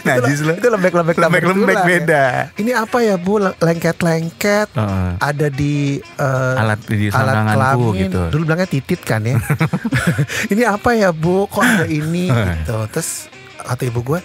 Najis 0.00 0.40
lo. 0.42 0.52
Itu 0.54 0.68
lembek-lembek 0.68 1.16
Lembek-lembek 1.16 1.76
bertulang 1.76 1.84
ya. 1.84 1.84
beda. 1.86 2.24
Ini 2.56 2.72
apa 2.72 2.98
ya 3.00 3.14
bu? 3.16 3.34
Lengket-lengket. 3.40 4.68
Heeh. 4.72 5.10
Ada 5.18 5.46
di 5.48 5.98
eh, 6.00 6.54
Alat 6.56 6.80
di 6.86 7.08
alat 7.08 7.34
kelamin. 7.52 7.94
gitu. 8.06 8.20
Dulu 8.30 8.42
bilangnya 8.44 8.68
titit 8.68 9.00
kan 9.02 9.20
ya. 9.22 9.36
ini 10.52 10.62
apa 10.64 10.92
ya 10.92 11.10
bu? 11.10 11.44
Kok 11.46 11.60
ada 11.60 11.86
ini 11.86 12.28
gitu. 12.28 12.76
Terus 12.88 13.28
kata 13.60 13.84
ibu 13.84 14.00
gue, 14.02 14.20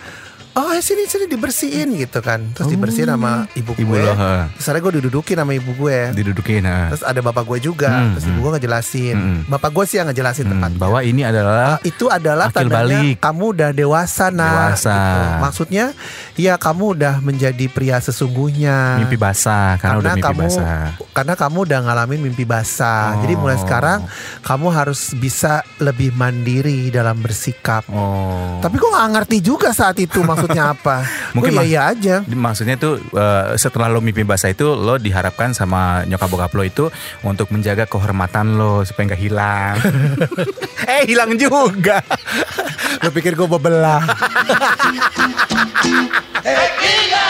oh 0.56 0.70
ya 0.70 0.80
sini 0.80 1.04
sini 1.04 1.26
dibersihin 1.26 1.96
gitu 1.96 2.20
kan. 2.20 2.40
Terus 2.52 2.68
dibersihin 2.68 3.10
sama 3.10 3.44
ibu 3.54 3.72
gue. 3.72 3.82
Ibu 3.82 3.94
lo, 3.94 4.14
heeh. 4.14 4.44
Terus 4.56 4.80
gue 4.80 4.94
didudukin 4.98 5.36
sama 5.36 5.52
ibu 5.52 5.72
gue. 5.74 6.00
Didudukin. 6.14 6.64
heeh. 6.64 6.88
Terus 6.92 7.04
ada 7.04 7.20
bapak 7.20 7.44
gue 7.46 7.60
juga. 7.62 7.92
Hmm, 7.92 8.14
Terus 8.14 8.26
ibu 8.26 8.40
gue 8.40 8.52
ngejelasin. 8.56 9.16
Hmm. 9.16 9.40
Bapak 9.46 9.70
gue 9.72 9.84
sih 9.86 9.98
yang 9.98 10.08
ngejelasin 10.08 10.46
Hmm, 10.46 10.54
tepatnya. 10.58 10.78
bahwa 10.78 11.00
ini 11.02 11.22
adalah 11.22 11.78
itu 11.82 12.06
adalah 12.08 12.48
tandanya 12.50 13.02
balik. 13.04 13.18
kamu 13.20 13.44
udah 13.52 13.70
dewasa 13.72 14.26
nah 14.28 14.72
Dewasa. 14.72 14.98
maksudnya 15.40 15.86
ya 16.34 16.56
kamu 16.56 16.96
udah 16.96 17.14
menjadi 17.20 17.66
pria 17.68 17.98
sesungguhnya 17.98 19.00
mimpi 19.00 19.16
basah 19.16 19.76
karena, 19.78 20.00
udah 20.00 20.14
mimpi 20.14 20.24
kamu 20.24 20.42
basah. 20.46 20.86
karena 21.12 21.34
kamu 21.34 21.58
udah 21.64 21.80
ngalamin 21.82 22.20
mimpi 22.24 22.44
basah 22.44 23.20
jadi 23.20 23.34
mulai 23.36 23.56
Oh. 23.56 23.62
sekarang 23.62 24.00
kamu 24.42 24.68
harus 24.70 25.14
bisa 25.14 25.54
lebih 25.78 26.12
mandiri 26.12 26.90
dalam 26.90 27.18
bersikap 27.18 27.88
Oh. 27.88 28.60
tapi 28.60 28.76
gue 28.76 28.90
nggak 28.90 29.10
ngerti 29.14 29.38
juga 29.40 29.72
saat 29.72 29.96
itu 29.98 30.20
maksudnya 30.46 30.66
apa 30.78 30.96
Mungkin 31.34 31.52
gue 31.52 31.60
mas- 31.60 31.68
iya 31.68 31.82
aja 31.90 32.16
Maksudnya 32.24 32.76
tuh 32.76 33.02
eh, 33.12 33.58
setelah 33.58 33.90
lo 33.90 34.00
mimpi 34.00 34.22
basah 34.22 34.48
itu 34.48 34.64
lo 34.64 34.96
diharapkan 34.96 35.52
sama 35.52 36.06
nyokap 36.06 36.30
bokap 36.30 36.54
lo 36.54 36.64
itu 36.64 36.86
untuk 37.22 37.50
menjaga 37.50 37.84
kehormatan 37.86 38.56
lo 38.56 38.82
supaya 38.82 39.10
nggak 39.10 39.22
hilang. 39.22 39.76
eh 40.96 41.04
hilang 41.04 41.34
juga. 41.36 42.00
lo 43.02 43.10
pikir 43.10 43.34
gue 43.34 43.48
bebelah 43.48 44.02
Tequila. 46.40 47.30